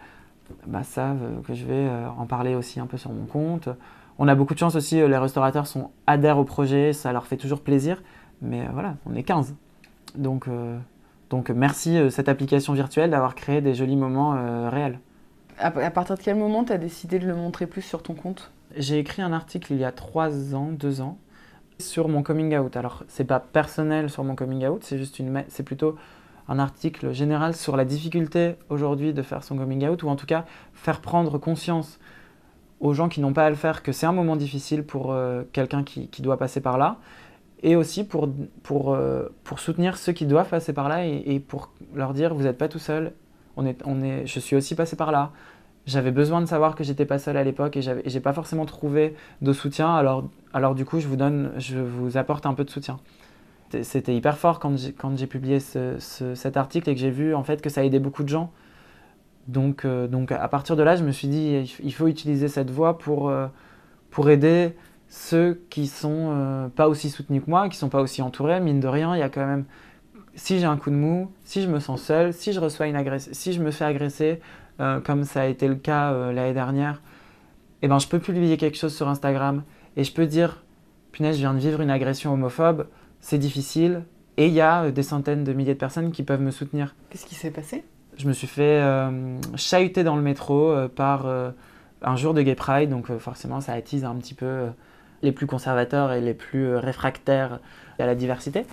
bah, 0.67 0.83
savent 0.83 1.41
que 1.45 1.53
je 1.53 1.65
vais 1.65 1.73
euh, 1.73 2.07
en 2.17 2.25
parler 2.25 2.55
aussi 2.55 2.79
un 2.79 2.87
peu 2.87 2.97
sur 2.97 3.11
mon 3.11 3.25
compte. 3.25 3.69
On 4.17 4.27
a 4.27 4.35
beaucoup 4.35 4.53
de 4.53 4.59
chance 4.59 4.75
aussi, 4.75 5.01
euh, 5.01 5.07
les 5.07 5.17
restaurateurs 5.17 5.67
sont, 5.67 5.91
adhèrent 6.07 6.37
au 6.37 6.43
projet, 6.43 6.93
ça 6.93 7.11
leur 7.11 7.27
fait 7.27 7.37
toujours 7.37 7.61
plaisir, 7.61 8.01
mais 8.41 8.61
euh, 8.61 8.69
voilà, 8.73 8.95
on 9.05 9.15
est 9.15 9.23
15. 9.23 9.55
Donc, 10.15 10.47
donc 11.31 11.49
merci 11.49 11.97
cette 12.11 12.29
application 12.29 12.73
virtuelle 12.73 13.09
d'avoir 13.09 13.33
créé 13.33 13.61
des 13.61 13.73
jolis 13.73 13.95
moments 13.95 14.69
réels. 14.69 14.99
À, 15.57 15.67
à 15.67 15.89
partir 15.89 16.15
de 16.17 16.21
quel 16.21 16.35
moment 16.35 16.63
tu 16.63 16.71
as 16.71 16.77
décidé 16.77 17.17
de 17.17 17.25
le 17.25 17.35
montrer 17.35 17.65
plus 17.65 17.81
sur 17.81 18.03
ton 18.03 18.13
compte? 18.13 18.51
J'ai 18.77 18.99
écrit 18.99 19.23
un 19.23 19.33
article 19.33 19.73
il 19.73 19.79
y 19.79 19.83
a 19.83 19.91
3 19.91 20.53
ans, 20.53 20.69
2 20.71 21.01
ans, 21.01 21.17
sur 21.87 22.07
mon 22.09 22.23
coming 22.23 22.57
out. 22.57 22.75
Alors, 22.77 23.03
c'est 23.07 23.25
pas 23.25 23.39
personnel 23.39 24.09
sur 24.09 24.23
mon 24.23 24.35
coming 24.35 24.65
out, 24.67 24.83
c'est 24.83 24.97
juste 24.97 25.19
une, 25.19 25.43
c'est 25.47 25.63
plutôt 25.63 25.95
un 26.47 26.59
article 26.59 27.13
général 27.13 27.55
sur 27.55 27.77
la 27.77 27.85
difficulté 27.85 28.55
aujourd'hui 28.69 29.13
de 29.13 29.21
faire 29.21 29.43
son 29.43 29.57
coming 29.57 29.87
out, 29.87 30.03
ou 30.03 30.09
en 30.09 30.15
tout 30.15 30.25
cas 30.25 30.45
faire 30.73 31.01
prendre 31.01 31.37
conscience 31.37 31.99
aux 32.79 32.93
gens 32.93 33.07
qui 33.07 33.21
n'ont 33.21 33.33
pas 33.33 33.45
à 33.45 33.49
le 33.49 33.55
faire 33.55 33.81
que 33.81 33.91
c'est 33.91 34.05
un 34.05 34.11
moment 34.11 34.35
difficile 34.35 34.83
pour 34.83 35.13
euh, 35.13 35.43
quelqu'un 35.53 35.83
qui, 35.83 36.09
qui, 36.09 36.21
doit 36.21 36.37
passer 36.37 36.59
par 36.59 36.77
là, 36.77 36.97
et 37.61 37.77
aussi 37.77 38.03
pour, 38.03 38.29
pour, 38.61 38.93
euh, 38.93 39.29
pour 39.45 39.59
soutenir 39.59 39.95
ceux 39.97 40.11
qui 40.11 40.25
doivent 40.25 40.49
passer 40.49 40.73
par 40.73 40.89
là 40.89 41.07
et, 41.07 41.23
et 41.25 41.39
pour 41.39 41.71
leur 41.95 42.13
dire 42.13 42.33
vous 42.33 42.43
n'êtes 42.43 42.57
pas 42.57 42.67
tout 42.67 42.79
seul, 42.79 43.13
on 43.55 43.65
est, 43.65 43.81
on 43.85 44.01
est, 44.01 44.25
je 44.25 44.39
suis 44.39 44.55
aussi 44.55 44.75
passé 44.75 44.95
par 44.95 45.11
là, 45.11 45.31
j'avais 45.85 46.11
besoin 46.11 46.41
de 46.41 46.45
savoir 46.45 46.75
que 46.75 46.83
j'étais 46.83 47.05
pas 47.05 47.19
seul 47.19 47.35
à 47.35 47.43
l'époque 47.43 47.77
et 47.77 47.81
j'ai 47.81 48.19
pas 48.19 48.33
forcément 48.33 48.65
trouvé 48.65 49.15
de 49.41 49.53
soutien. 49.53 49.93
Alors, 49.93 50.29
alors 50.53 50.75
du 50.75 50.85
coup, 50.85 50.99
je 50.99 51.07
vous 51.07 51.17
donne, 51.17 51.51
je 51.57 51.77
vous 51.77 52.17
apporte 52.17 52.45
un 52.45 52.53
peu 52.53 52.63
de 52.63 52.69
soutien. 52.69 52.99
C'était 53.81 54.15
hyper 54.15 54.37
fort 54.37 54.59
quand 54.59 54.77
j'ai 54.77 55.27
publié 55.27 55.59
ce, 55.59 55.97
cet 56.35 56.57
article 56.57 56.89
et 56.89 56.93
que 56.93 57.01
j'ai 57.01 57.09
vu 57.09 57.33
en 57.33 57.43
fait 57.43 57.61
que 57.61 57.69
ça 57.69 57.83
aidait 57.83 57.99
beaucoup 57.99 58.23
de 58.23 58.29
gens. 58.29 58.51
Donc, 59.47 59.83
euh, 59.83 60.07
donc 60.07 60.31
à 60.31 60.47
partir 60.47 60.75
de 60.75 60.83
là, 60.83 60.95
je 60.95 61.03
me 61.03 61.11
suis 61.11 61.27
dit 61.27 61.77
il 61.83 61.93
faut 61.93 62.07
utiliser 62.07 62.47
cette 62.47 62.69
voie 62.69 62.97
pour, 62.97 63.29
euh, 63.29 63.47
pour 64.09 64.29
aider 64.29 64.73
ceux 65.09 65.61
qui 65.69 65.87
sont 65.87 66.29
euh, 66.31 66.67
pas 66.69 66.87
aussi 66.87 67.09
soutenus 67.09 67.43
que 67.43 67.49
moi, 67.49 67.67
qui 67.67 67.77
sont 67.77 67.89
pas 67.89 68.01
aussi 68.01 68.21
entourés. 68.21 68.59
Mine 68.61 68.79
de 68.79 68.87
rien, 68.87 69.15
il 69.15 69.19
y 69.19 69.23
a 69.23 69.29
quand 69.29 69.45
même 69.45 69.65
si 70.35 70.59
j'ai 70.59 70.65
un 70.65 70.77
coup 70.77 70.89
de 70.89 70.95
mou, 70.95 71.31
si 71.43 71.61
je 71.61 71.67
me 71.67 71.79
sens 71.79 72.01
seul, 72.01 72.33
si 72.33 72.53
je 72.53 72.59
reçois 72.59 72.87
une 72.87 73.19
si 73.19 73.53
je 73.53 73.61
me 73.61 73.71
fais 73.71 73.85
agresser, 73.85 74.39
euh, 74.79 74.99
comme 74.99 75.23
ça 75.23 75.41
a 75.41 75.45
été 75.45 75.67
le 75.67 75.75
cas 75.75 76.11
euh, 76.11 76.31
l'année 76.31 76.53
dernière, 76.53 77.01
eh 77.81 77.87
ben, 77.87 77.99
je 77.99 78.07
peux 78.07 78.19
publier 78.19 78.57
quelque 78.57 78.77
chose 78.77 78.95
sur 78.95 79.07
Instagram 79.07 79.63
et 79.95 80.03
je 80.03 80.13
peux 80.13 80.25
dire, 80.25 80.63
punaise, 81.11 81.35
je 81.35 81.41
viens 81.41 81.53
de 81.53 81.59
vivre 81.59 81.81
une 81.81 81.89
agression 81.89 82.33
homophobe, 82.33 82.87
c'est 83.19 83.37
difficile, 83.37 84.03
et 84.37 84.47
il 84.47 84.53
y 84.53 84.61
a 84.61 84.89
des 84.89 85.03
centaines 85.03 85.43
de 85.43 85.53
milliers 85.53 85.75
de 85.75 85.79
personnes 85.79 86.11
qui 86.11 86.23
peuvent 86.23 86.41
me 86.41 86.51
soutenir. 86.51 86.95
Qu'est-ce 87.09 87.25
qui 87.25 87.35
s'est 87.35 87.51
passé? 87.51 87.83
Je 88.17 88.27
me 88.27 88.33
suis 88.33 88.47
fait 88.47 88.81
chahuter 89.55 90.03
dans 90.03 90.15
le 90.15 90.21
métro 90.21 90.75
par 90.95 91.27
un 91.27 92.15
jour 92.15 92.33
de 92.33 92.41
Gay 92.41 92.55
Pride, 92.55 92.89
donc 92.89 93.15
forcément 93.17 93.61
ça 93.61 93.73
attise 93.73 94.05
un 94.05 94.15
petit 94.15 94.33
peu 94.33 94.67
les 95.21 95.31
plus 95.31 95.47
conservateurs 95.47 96.11
et 96.13 96.21
les 96.21 96.33
plus 96.33 96.75
réfractaires 96.75 97.59
à 97.99 98.05
la 98.05 98.15
diversité. 98.15 98.65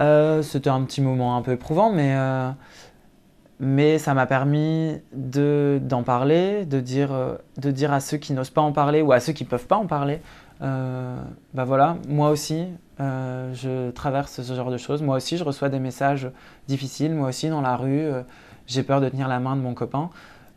Euh, 0.00 0.42
c'était 0.42 0.70
un 0.70 0.82
petit 0.82 1.00
moment 1.00 1.36
un 1.36 1.42
peu 1.42 1.52
éprouvant, 1.52 1.92
mais, 1.92 2.14
euh, 2.16 2.50
mais 3.62 3.98
ça 3.98 4.12
m'a 4.12 4.26
permis 4.26 4.98
d'en 5.14 6.02
parler, 6.02 6.66
de 6.66 6.80
dire, 6.80 7.12
euh, 7.12 7.36
de 7.56 7.70
dire 7.70 7.92
à 7.92 8.00
ceux 8.00 8.18
qui 8.18 8.32
n'osent 8.34 8.50
pas 8.50 8.60
en 8.60 8.72
parler 8.72 9.00
ou 9.00 9.12
à 9.12 9.20
ceux 9.20 9.32
qui 9.32 9.44
ne 9.44 9.48
peuvent 9.48 9.66
pas 9.66 9.76
en 9.76 9.86
parler, 9.86 10.20
bah 10.60 11.64
voilà, 11.64 11.96
moi 12.08 12.30
aussi, 12.30 12.68
je 13.00 13.90
traverse 13.90 14.42
ce 14.42 14.54
genre 14.54 14.70
de 14.70 14.76
choses. 14.76 15.02
Moi 15.02 15.16
aussi, 15.16 15.36
je 15.36 15.42
reçois 15.42 15.68
des 15.68 15.80
messages 15.80 16.30
difficiles. 16.68 17.12
Moi 17.12 17.30
aussi, 17.30 17.48
dans 17.48 17.60
la 17.60 17.74
rue, 17.74 18.06
j'ai 18.68 18.84
peur 18.84 19.00
de 19.00 19.08
tenir 19.08 19.26
la 19.26 19.40
main 19.40 19.56
de 19.56 19.60
mon 19.60 19.74
copain. 19.74 20.10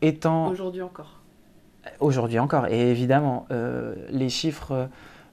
Étant... 0.03 0.49
Aujourd'hui 0.49 0.83
encore 0.83 1.21
Aujourd'hui 1.99 2.37
encore. 2.37 2.67
Et 2.67 2.91
évidemment, 2.91 3.47
les 4.11 4.29
chiffres... 4.29 4.89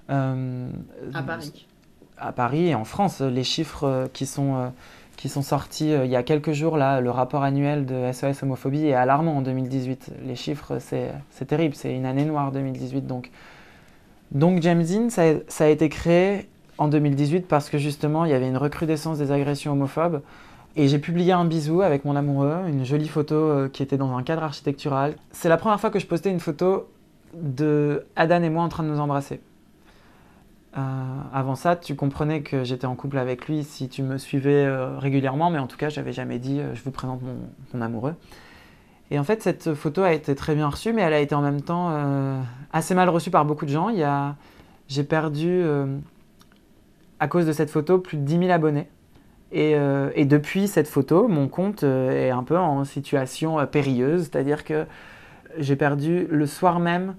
à 0.09 1.23
Paris 1.27 1.67
à 2.23 2.33
Paris 2.33 2.69
et 2.69 2.75
en 2.75 2.85
France, 2.85 3.21
les 3.21 3.45
chiffres 3.45 3.85
euh, 3.85 4.07
qui 4.13 4.27
sont, 4.27 4.57
euh, 4.57 4.69
qui 5.17 5.29
sont 5.29 5.43
sortis 5.43 5.93
euh, 5.93 6.05
il 6.05 6.11
y 6.11 6.17
a 6.17 6.23
quelques 6.23 6.53
jours, 6.53 6.77
là, 6.77 7.01
le 7.01 7.11
rapport 7.11 7.43
annuel 7.43 7.87
de 7.87 8.11
SOS 8.13 8.43
Homophobie 8.43 8.87
est 8.87 8.95
alarmant 8.95 9.37
en 9.37 9.43
2018. 9.43 10.13
Les 10.27 10.37
chiffres, 10.37 10.79
c'est 10.81 11.45
terrible, 11.47 11.75
c'est 11.75 11.95
une 11.95 12.07
année 12.07 12.25
noire 12.25 12.53
2018. 12.53 13.07
Donc, 13.07 13.31
donc 14.31 14.63
James 14.63 14.83
Dean, 14.83 15.11
ça, 15.11 15.23
ça, 15.49 15.65
a 15.65 15.69
été 15.69 15.89
créé 15.89 16.49
en 16.79 16.89
2018 16.89 17.47
parce 17.47 17.71
que 17.71 17.79
justement, 17.79 18.25
il 18.25 18.31
y 18.31 18.35
avait 18.35 18.49
une 18.49 18.57
recrudescence 18.57 19.19
des 19.19 19.31
agressions 19.31 19.73
homophobes. 19.73 20.23
Et 20.75 20.89
j'ai 20.89 20.99
publié 20.99 21.33
un 21.33 21.45
bisou 21.45 21.83
avec 21.83 22.07
mon 22.07 22.17
amoureux, 22.17 22.57
une 22.67 22.85
jolie 22.87 23.09
photo 23.09 23.69
qui 23.71 23.83
était 23.83 23.99
dans 23.99 24.17
un 24.17 24.23
cadre 24.23 24.43
architectural. 24.43 25.17
C'est 25.31 25.51
la 25.51 25.59
première 25.59 25.79
fois 25.79 25.91
que 25.91 25.99
je 25.99 26.07
postais 26.07 26.31
une 26.31 26.41
photo 26.41 26.89
de 27.35 28.07
Adan 28.17 28.43
et 28.43 28.49
moi 28.49 28.63
en 28.63 28.71
train 28.71 28.83
de 28.83 28.89
nous 28.89 29.01
embrasser. 29.01 29.41
Euh, 30.77 30.81
avant 31.35 31.55
ça, 31.55 31.77
tu 31.77 31.95
comprenais 31.95 32.41
que 32.41 32.65
j'étais 32.65 32.87
en 32.87 32.95
couple 32.95 33.19
avec 33.19 33.47
lui 33.47 33.63
si 33.63 33.89
tu 33.89 34.03
me 34.03 34.17
suivais 34.17 34.65
euh, 34.65 34.99
régulièrement, 34.99 35.51
mais 35.51 35.59
en 35.59 35.67
tout 35.67 35.77
cas, 35.77 35.91
j'avais 35.91 36.13
jamais 36.13 36.39
dit 36.39 36.61
euh, 36.61 36.75
je 36.75 36.83
vous 36.83 36.91
présente 36.91 37.21
mon, 37.23 37.81
amoureux. 37.83 38.15
Et 39.11 39.19
en 39.19 39.25
fait, 39.25 39.43
cette 39.43 39.75
photo 39.75 40.03
a 40.03 40.13
été 40.13 40.35
très 40.35 40.55
bien 40.55 40.69
reçue, 40.69 40.95
mais 40.95 41.03
elle 41.03 41.13
a 41.13 41.21
été 41.21 41.35
en 41.35 41.43
même 41.43 41.61
temps 41.61 41.95
assez 42.73 42.95
mal 42.95 43.11
reçue 43.11 43.31
par 43.31 43.45
beaucoup 43.45 43.67
de 43.67 43.71
gens. 43.71 43.91
J'ai 44.89 45.05
perdu, 45.05 45.63
à 47.21 47.29
cause 47.29 47.45
de 47.45 47.53
cette 47.53 47.69
photo, 47.69 47.99
plus 47.99 48.17
de 48.17 48.23
10 48.23 48.39
000 48.39 48.51
abonnés. 48.51 48.89
Et 49.51 50.25
depuis 50.25 50.67
cette 50.67 50.89
photo, 50.89 51.29
mon 51.29 51.49
compte 51.49 51.83
est 51.83 52.31
un 52.31 52.43
peu 52.43 52.57
en 52.57 52.85
situation 52.85 53.67
périlleuse, 53.67 54.23
c'est-à-dire 54.23 54.65
que 54.65 54.87
j'ai 55.59 55.77
perdu 55.77 56.27
le 56.31 56.47
soir 56.47 56.81
même 56.81 57.15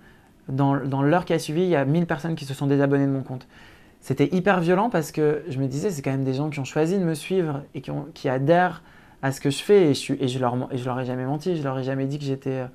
dans, 0.49 0.73
l'heure 1.01 1.25
qui 1.25 1.33
a 1.33 1.39
suivi, 1.39 1.61
il 1.61 1.69
y 1.69 1.75
a 1.75 1.85
1000 1.85 2.05
personnes 2.05 2.35
qui 2.35 2.45
se 2.45 2.53
sont 2.53 2.67
désabonnées 2.67 3.05
de 3.05 3.11
mon 3.11 3.23
compte. 3.23 3.47
C'était 4.01 4.27
hyper 4.35 4.59
violent 4.59 4.89
parce 4.89 5.11
que 5.11 5.43
je 5.47 5.59
me 5.59 5.67
disais, 5.67 5.89
c'est 5.89 6.01
quand 6.01 6.11
même 6.11 6.25
des 6.25 6.33
gens 6.33 6.49
qui 6.49 6.59
ont 6.59 6.65
choisi 6.65 6.97
de 6.97 7.03
me 7.03 7.13
suivre 7.13 7.63
et 7.73 7.81
qui, 7.81 8.29
adhèrent 8.29 8.83
à 9.21 9.31
ce 9.31 9.39
que 9.39 9.49
je 9.49 9.63
fais 9.63 9.91
et 9.91 9.93
je, 9.93 10.13
et 10.13 10.39
leur, 10.39 10.67
et 10.71 10.77
je 10.77 10.85
leur 10.85 10.99
ai 10.99 11.05
jamais 11.05 11.25
menti, 11.25 11.55
je 11.55 11.63
leur 11.63 11.79
ai 11.79 11.83
jamais 11.83 12.05
dit 12.05 12.19
que 12.19 12.25
j'étais 12.25 12.65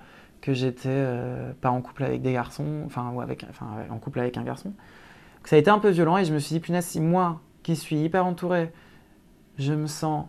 que 0.41 0.55
j'étais 0.55 0.89
euh, 0.89 1.53
pas 1.61 1.71
en 1.71 1.81
couple 1.81 2.05
avec 2.05 2.23
des 2.23 2.33
garçons, 2.33 2.83
enfin, 2.87 3.11
ou 3.13 3.21
avec, 3.21 3.45
en 3.91 3.99
couple 3.99 4.21
avec 4.21 4.37
un 4.37 4.45
garçon. 4.45 4.73
ça 5.45 5.57
a 5.57 5.59
été 5.59 5.71
un 5.71 5.79
peu 5.79 5.89
violent 5.91 6.17
et 6.17 6.25
je 6.25 6.33
me 6.33 6.39
suis 6.39 6.55
dit, 6.55 6.61
punaise, 6.61 6.85
si 6.85 7.01
moi, 7.01 7.41
qui 7.63 7.77
suis 7.77 7.97
hyper 7.97 8.25
entouré, 8.25 8.71
je 9.59 9.73
me 9.73 9.87
sens 9.87 10.27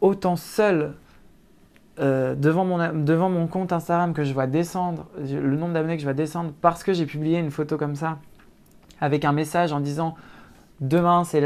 autant 0.00 0.36
seul 0.36 0.94
euh, 2.02 2.34
devant, 2.34 2.64
mon, 2.64 2.92
devant 3.04 3.30
mon 3.30 3.46
compte 3.46 3.72
Instagram 3.72 4.12
que 4.12 4.24
je 4.24 4.32
vois 4.34 4.46
descendre, 4.46 5.06
le 5.18 5.56
nombre 5.56 5.72
d'abonnés 5.72 5.94
que 5.94 6.02
je 6.02 6.06
vois 6.06 6.14
descendre 6.14 6.52
parce 6.60 6.82
que 6.82 6.92
j'ai 6.92 7.06
publié 7.06 7.38
une 7.38 7.50
photo 7.50 7.76
comme 7.76 7.94
ça, 7.94 8.18
avec 9.00 9.24
un 9.24 9.32
message 9.32 9.72
en 9.72 9.80
disant 9.80 10.16
demain, 10.80 11.24
c'est 11.24 11.40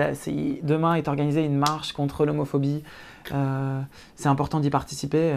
demain 0.62 0.94
est 0.94 1.08
organisée 1.08 1.44
une 1.44 1.58
marche 1.58 1.92
contre 1.92 2.24
l'homophobie, 2.24 2.82
euh, 3.32 3.80
c'est 4.14 4.28
important 4.28 4.60
d'y 4.60 4.70
participer. 4.70 5.36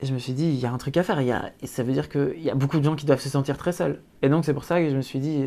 Et 0.00 0.06
je 0.06 0.12
me 0.12 0.18
suis 0.18 0.32
dit, 0.32 0.46
il 0.46 0.56
y 0.56 0.66
a 0.66 0.72
un 0.72 0.78
truc 0.78 0.96
à 0.96 1.02
faire. 1.02 1.20
Il 1.22 1.26
y 1.26 1.32
a, 1.32 1.52
et 1.62 1.66
ça 1.66 1.82
veut 1.82 1.92
dire 1.92 2.08
qu'il 2.08 2.42
y 2.42 2.50
a 2.50 2.54
beaucoup 2.54 2.78
de 2.78 2.84
gens 2.84 2.96
qui 2.96 3.06
doivent 3.06 3.20
se 3.20 3.30
sentir 3.30 3.56
très 3.56 3.72
seuls. 3.72 4.00
Et 4.22 4.28
donc 4.28 4.44
c'est 4.44 4.54
pour 4.54 4.64
ça 4.64 4.80
que 4.80 4.90
je 4.90 4.96
me 4.96 5.02
suis 5.02 5.18
dit, 5.18 5.46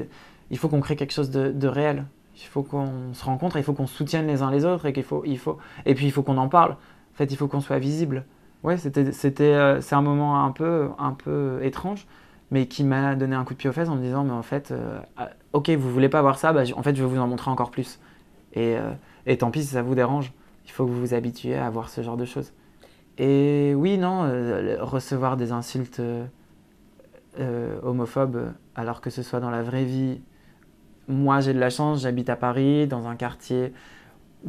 il 0.52 0.58
faut 0.58 0.69
qu'on 0.69 0.82
crée 0.82 0.95
quelque 0.95 1.13
chose 1.13 1.30
de, 1.30 1.52
de 1.52 1.67
réel. 1.67 2.06
Il 2.36 2.48
faut 2.48 2.63
qu'on 2.63 3.13
se 3.13 3.26
rencontre, 3.26 3.58
il 3.58 3.63
faut 3.63 3.74
qu'on 3.74 3.88
soutienne 3.88 4.28
les 4.28 4.41
uns 4.41 4.52
les 4.52 4.65
autres 4.65 4.86
et 4.86 4.93
qu'il 4.93 5.04
faut, 5.04 5.24
il 5.26 5.38
faut, 5.38 5.58
et 5.86 5.93
puis 5.93 6.06
il 6.06 6.12
faut 6.12 6.24
qu'on 6.24 6.38
en 6.38 6.48
parle. 6.48 6.72
En 6.72 7.17
fait, 7.17 7.32
il 7.32 7.36
faut 7.36 7.48
qu'on 7.48 7.60
soit 7.60 7.80
visible. 7.80 8.26
Ouais, 8.63 8.78
c'était, 8.78 9.43
euh, 9.54 9.80
c'est 9.82 9.95
un 9.95 10.02
moment 10.02 10.43
un 10.43 10.52
peu, 10.52 10.89
un 10.98 11.13
peu 11.13 11.60
étrange, 11.63 12.06
mais 12.52 12.67
qui 12.67 12.84
m'a 12.84 13.15
donné 13.15 13.36
un 13.36 13.45
coup 13.45 13.54
de 13.54 13.60
pied 13.60 13.69
aux 13.69 13.74
fesses 13.74 13.88
en 13.88 13.95
me 13.95 14.02
disant, 14.02 14.24
mais 14.26 14.34
en 14.34 14.41
fait, 14.41 14.72
euh, 14.72 15.00
ah, 15.17 15.30
ok, 15.54 15.69
vous 15.72 15.89
voulez 15.89 16.10
pas 16.10 16.22
voir 16.22 16.38
ça, 16.38 16.52
bah, 16.52 16.63
en 16.76 16.84
fait, 16.84 16.95
je 16.95 17.02
vais 17.02 17.10
vous 17.10 17.19
en 17.19 17.28
montrer 17.28 17.50
encore 17.52 17.72
plus. 17.72 18.00
Et, 18.54 18.76
euh, 18.78 18.91
et, 19.26 19.38
tant 19.38 19.52
pis 19.52 19.62
si 19.62 19.67
ça 19.67 19.82
vous 19.82 19.95
dérange, 19.95 20.34
il 20.65 20.72
faut 20.72 20.86
que 20.86 20.91
vous 20.91 21.00
vous 21.00 21.13
habituiez 21.13 21.56
à 21.56 21.69
voir 21.69 21.89
ce 21.89 22.02
genre 22.02 22.17
de 22.17 22.26
choses. 22.26 22.52
Et 23.17 23.74
oui, 23.76 23.98
non, 23.98 24.22
recevoir 24.80 25.36
des 25.38 25.52
insultes 25.52 26.02
homophobes, 27.84 28.54
alors 28.76 29.02
que 29.02 29.10
ce 29.10 29.24
soit 29.24 29.39
dans 29.41 29.50
la 29.50 29.62
vraie 29.62 29.84
vie, 29.84 30.22
moi 31.10 31.41
j'ai 31.41 31.54
de 31.54 31.60
la 31.60 31.69
chance, 31.69 32.02
j'habite 32.02 32.30
à 32.30 32.38
Paris, 32.38 32.88
dans 32.88 33.08
un 33.08 33.15
quartier 33.15 33.74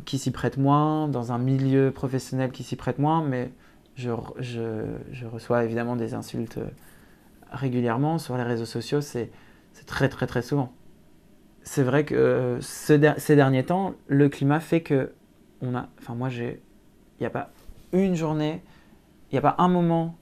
qui 0.05 0.19
s'y 0.19 0.31
prête 0.31 0.57
moins, 0.57 1.09
dans 1.09 1.33
un 1.33 1.39
milieu 1.39 1.91
professionnel 1.91 2.53
qui 2.53 2.63
s'y 2.63 2.77
prête 2.77 3.01
moins, 3.01 3.25
mais 3.25 3.51
je, 3.97 5.27
reçois 5.27 5.65
évidemment 5.65 5.97
des 5.97 6.15
insultes 6.15 6.59
euh, 6.59 6.69
régulièrement 7.53 8.19
sur 8.19 8.37
les 8.37 8.43
réseaux 8.43 8.67
sociaux, 8.67 9.01
c'est 9.01 9.31
très 9.87 10.09
très 10.09 10.27
très 10.27 10.43
souvent. 10.43 10.73
C'est 11.63 11.83
vrai 11.83 12.05
que 12.05 12.15
euh, 12.15 12.61
ces 12.61 13.37
derniers 13.37 13.65
temps, 13.65 13.95
le 14.07 14.29
climat 14.29 14.61
fait 14.61 14.81
que 14.81 15.13
on 15.61 15.75
a, 15.75 15.89
enfin 15.99 16.15
moi 16.15 16.29
j'ai, 16.29 16.63
il 17.19 17.23
n'y 17.23 17.27
a 17.27 17.31
pas 17.31 17.51
une 17.93 18.15
journée, 18.15 18.63
il 19.31 19.35
n'y 19.35 19.39
a 19.39 19.43
pas 19.43 19.57
un 19.59 19.69
moment 19.69 20.17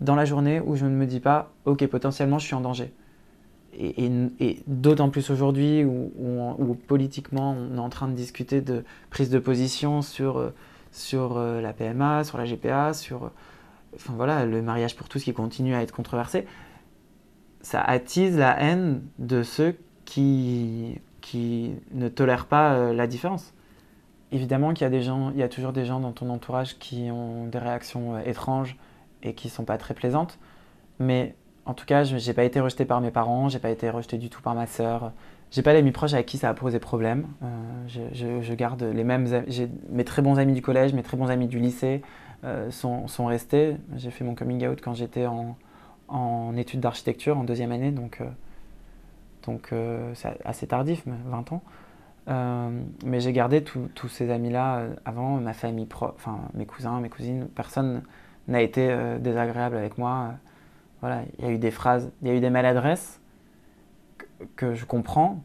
dans 0.00 0.14
la 0.14 0.24
journée 0.24 0.60
où 0.60 0.76
je 0.76 0.84
ne 0.84 0.94
me 0.94 1.06
dis 1.06 1.20
pas, 1.20 1.52
ok 1.64 1.86
potentiellement 1.86 2.38
je 2.38 2.46
suis 2.46 2.54
en 2.54 2.60
danger. 2.60 2.92
Et, 3.78 4.62
d'autant 4.66 5.10
plus 5.10 5.28
aujourd'hui 5.28 5.84
où, 5.84 6.10
où, 6.16 6.74
politiquement 6.74 7.54
on 7.58 7.76
est 7.76 7.80
en 7.80 7.90
train 7.90 8.08
de 8.08 8.14
discuter 8.14 8.62
de 8.62 8.84
prise 9.10 9.28
de 9.28 9.38
position 9.38 10.00
sur 10.00 10.38
euh, 10.38 10.54
sur 10.96 11.36
euh, 11.36 11.60
la 11.60 11.72
PMA, 11.72 12.24
sur 12.24 12.38
la 12.38 12.44
GPA, 12.44 12.92
sur 12.94 13.30
enfin, 13.94 14.14
voilà, 14.16 14.44
le 14.46 14.62
mariage 14.62 14.96
pour 14.96 15.08
tous 15.08 15.22
qui 15.22 15.32
continue 15.32 15.74
à 15.74 15.82
être 15.82 15.92
controversé, 15.92 16.46
ça 17.60 17.82
attise 17.82 18.36
la 18.36 18.60
haine 18.60 19.02
de 19.18 19.42
ceux 19.42 19.76
qui, 20.04 21.00
qui 21.20 21.72
ne 21.92 22.08
tolèrent 22.08 22.46
pas 22.46 22.74
euh, 22.74 22.92
la 22.94 23.06
différence. 23.06 23.52
Évidemment 24.32 24.72
qu'il 24.72 24.82
y 24.82 24.86
a 24.86 24.90
des 24.90 25.02
gens, 25.02 25.30
il 25.30 25.38
y 25.38 25.42
a 25.42 25.48
toujours 25.48 25.72
des 25.72 25.84
gens 25.84 26.00
dans 26.00 26.12
ton 26.12 26.30
entourage 26.30 26.78
qui 26.78 27.10
ont 27.10 27.46
des 27.46 27.58
réactions 27.58 28.16
euh, 28.16 28.20
étranges 28.24 28.76
et 29.22 29.34
qui 29.34 29.48
sont 29.48 29.64
pas 29.64 29.78
très 29.78 29.94
plaisantes, 29.94 30.38
mais 30.98 31.34
en 31.64 31.74
tout 31.74 31.86
cas, 31.86 32.04
je 32.04 32.24
n'ai 32.24 32.34
pas 32.34 32.44
été 32.44 32.60
rejeté 32.60 32.84
par 32.84 33.00
mes 33.00 33.10
parents, 33.10 33.48
j'ai 33.48 33.58
pas 33.58 33.70
été 33.70 33.90
rejeté 33.90 34.18
du 34.18 34.30
tout 34.30 34.40
par 34.40 34.54
ma 34.54 34.66
sœur, 34.66 35.12
j'ai 35.50 35.62
pas 35.62 35.72
d'amis 35.72 35.92
proches 35.92 36.14
avec 36.14 36.26
qui 36.26 36.38
ça 36.38 36.48
a 36.48 36.54
posé 36.54 36.78
problème. 36.78 37.28
Euh, 37.42 38.10
je, 38.42 38.54
garde 38.54 38.82
les 38.82 39.04
mêmes. 39.04 39.26
Mes 39.90 40.04
très 40.04 40.22
bons 40.22 40.38
amis 40.38 40.54
du 40.54 40.62
collège, 40.62 40.92
mes 40.92 41.02
très 41.02 41.16
bons 41.16 41.30
amis 41.30 41.46
du 41.46 41.58
lycée 41.58 42.02
euh, 42.44 42.70
sont, 42.70 43.06
sont, 43.06 43.26
restés. 43.26 43.76
J'ai 43.96 44.10
fait 44.10 44.24
mon 44.24 44.34
coming 44.34 44.66
out 44.66 44.80
quand 44.82 44.94
j'étais 44.94 45.26
en, 45.26 45.56
en, 46.08 46.56
études 46.56 46.80
d'architecture 46.80 47.38
en 47.38 47.44
deuxième 47.44 47.72
année, 47.72 47.92
donc 47.92 48.20
euh, 48.20 48.26
donc 49.44 49.72
c'est 50.14 50.36
assez 50.44 50.66
tardif, 50.66 51.04
20 51.06 51.52
ans. 51.52 51.62
mais 53.04 53.20
j'ai 53.20 53.32
gardé 53.32 53.62
tous 53.62 54.08
ces 54.08 54.28
amis-là 54.32 54.86
avant, 55.04 55.36
ma 55.36 55.52
famille, 55.52 55.86
enfin 56.00 56.40
mes 56.54 56.66
cousins, 56.66 56.98
mes 56.98 57.08
cousines. 57.08 57.46
Personne 57.54 58.02
n'a 58.48 58.60
été 58.60 58.92
désagréable 59.20 59.76
avec 59.76 59.98
moi. 59.98 60.34
Voilà, 61.00 61.22
il 61.38 61.44
y 61.44 61.48
a 61.48 61.52
eu 61.52 61.58
des 61.58 61.70
phrases, 61.70 62.10
il 62.22 62.28
y 62.28 62.30
a 62.32 62.34
eu 62.34 62.40
des 62.40 62.50
maladresses 62.50 63.20
que 64.56 64.74
je 64.74 64.84
comprends, 64.84 65.42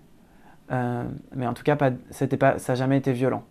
euh, 0.72 1.04
mais 1.36 1.48
en 1.48 1.54
tout 1.54 1.64
cas, 1.64 1.78
ça 2.12 2.28
n'a 2.28 2.76
jamais 2.76 2.98
été 2.98 3.14
violent. 3.14 3.44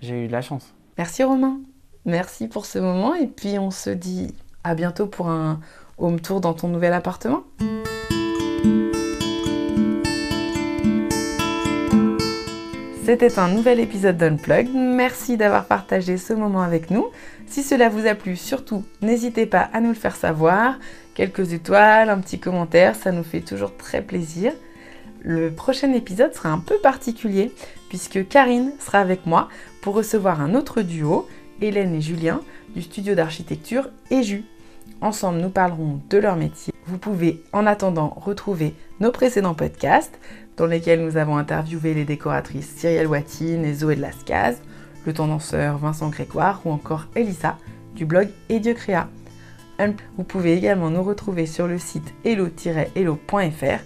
J'ai 0.00 0.24
eu 0.24 0.26
de 0.26 0.32
la 0.32 0.42
chance. 0.42 0.74
Merci 0.96 1.24
Romain. 1.24 1.60
Merci 2.04 2.48
pour 2.48 2.66
ce 2.66 2.78
moment. 2.78 3.14
Et 3.14 3.26
puis 3.26 3.58
on 3.58 3.70
se 3.70 3.90
dit 3.90 4.34
à 4.64 4.74
bientôt 4.74 5.06
pour 5.06 5.28
un 5.28 5.60
home 5.98 6.20
tour 6.20 6.40
dans 6.40 6.54
ton 6.54 6.68
nouvel 6.68 6.92
appartement. 6.92 7.42
C'était 13.08 13.38
un 13.38 13.48
nouvel 13.48 13.80
épisode 13.80 14.18
d'Unplug. 14.18 14.68
Merci 14.74 15.38
d'avoir 15.38 15.64
partagé 15.64 16.18
ce 16.18 16.34
moment 16.34 16.60
avec 16.60 16.90
nous. 16.90 17.06
Si 17.46 17.62
cela 17.62 17.88
vous 17.88 18.06
a 18.06 18.14
plu, 18.14 18.36
surtout, 18.36 18.84
n'hésitez 19.00 19.46
pas 19.46 19.70
à 19.72 19.80
nous 19.80 19.88
le 19.88 19.94
faire 19.94 20.14
savoir. 20.14 20.78
Quelques 21.14 21.54
étoiles, 21.54 22.10
un 22.10 22.18
petit 22.18 22.38
commentaire, 22.38 22.94
ça 22.94 23.10
nous 23.10 23.22
fait 23.22 23.40
toujours 23.40 23.74
très 23.78 24.02
plaisir. 24.02 24.52
Le 25.22 25.50
prochain 25.50 25.90
épisode 25.94 26.34
sera 26.34 26.50
un 26.50 26.58
peu 26.58 26.76
particulier 26.82 27.50
puisque 27.88 28.28
Karine 28.28 28.72
sera 28.78 28.98
avec 28.98 29.24
moi 29.24 29.48
pour 29.80 29.94
recevoir 29.94 30.42
un 30.42 30.54
autre 30.54 30.82
duo, 30.82 31.26
Hélène 31.62 31.94
et 31.94 32.02
Julien, 32.02 32.42
du 32.74 32.82
studio 32.82 33.14
d'architecture 33.14 33.88
EJU. 34.10 34.44
Ensemble, 35.00 35.38
nous 35.38 35.48
parlerons 35.48 36.00
de 36.10 36.18
leur 36.18 36.36
métier. 36.36 36.74
Vous 36.84 36.98
pouvez 36.98 37.42
en 37.54 37.64
attendant 37.64 38.14
retrouver 38.20 38.74
nos 39.00 39.12
précédents 39.12 39.54
podcasts 39.54 40.18
dans 40.58 40.66
lesquels 40.66 41.02
nous 41.02 41.16
avons 41.16 41.36
interviewé 41.36 41.94
les 41.94 42.04
décoratrices 42.04 42.74
Cyrielle 42.76 43.06
Watine 43.06 43.64
et 43.64 43.74
Zoé 43.74 43.96
de 43.96 44.02
Lascaz, 44.02 44.60
le 45.06 45.12
tendanceur 45.14 45.78
Vincent 45.78 46.10
Grégoire 46.10 46.60
ou 46.64 46.70
encore 46.70 47.06
Elissa 47.14 47.56
du 47.94 48.04
blog 48.04 48.28
Et 48.48 48.60
Dieu 48.60 48.74
créa. 48.74 49.08
Vous 50.16 50.24
pouvez 50.24 50.54
également 50.54 50.90
nous 50.90 51.04
retrouver 51.04 51.46
sur 51.46 51.68
le 51.68 51.78
site 51.78 52.12
hello-hello.fr 52.24 53.82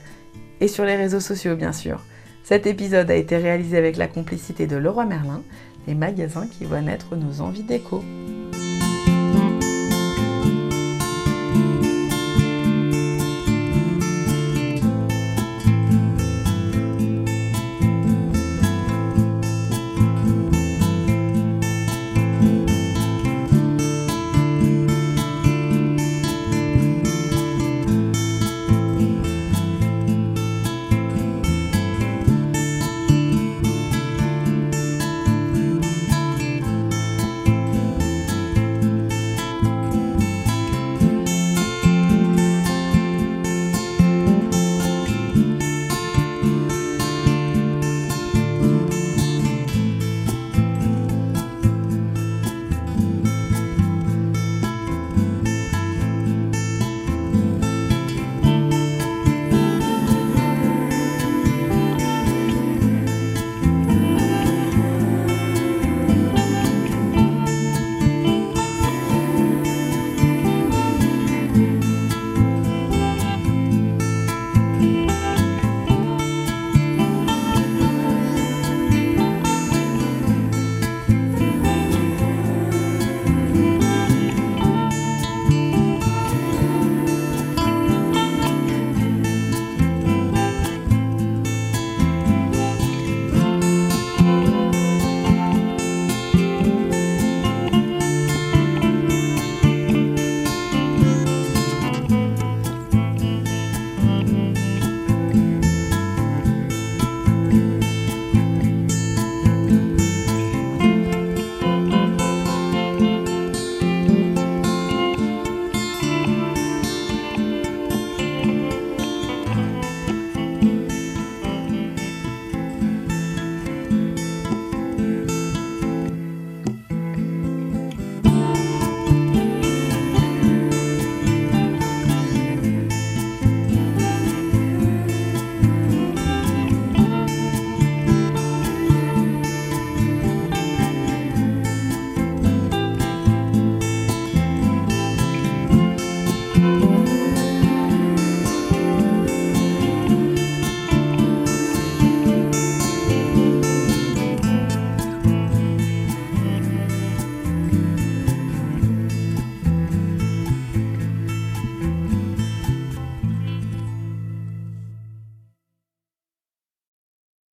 et 0.61 0.69
sur 0.69 0.85
les 0.85 0.97
réseaux 0.97 1.21
sociaux 1.21 1.55
bien 1.55 1.73
sûr. 1.73 2.01
Cet 2.43 2.67
épisode 2.67 3.11
a 3.11 3.15
été 3.15 3.37
réalisé 3.37 3.77
avec 3.77 3.99
la 3.99 4.09
complicité 4.09 4.67
de 4.67 4.77
Leroy 4.77 5.05
Merlin, 5.05 5.43
les 5.87 5.95
magasins 5.95 6.47
qui 6.47 6.65
voient 6.65 6.81
naître 6.81 7.15
nos 7.15 7.43
envies 7.43 7.63
déco. 7.63 8.03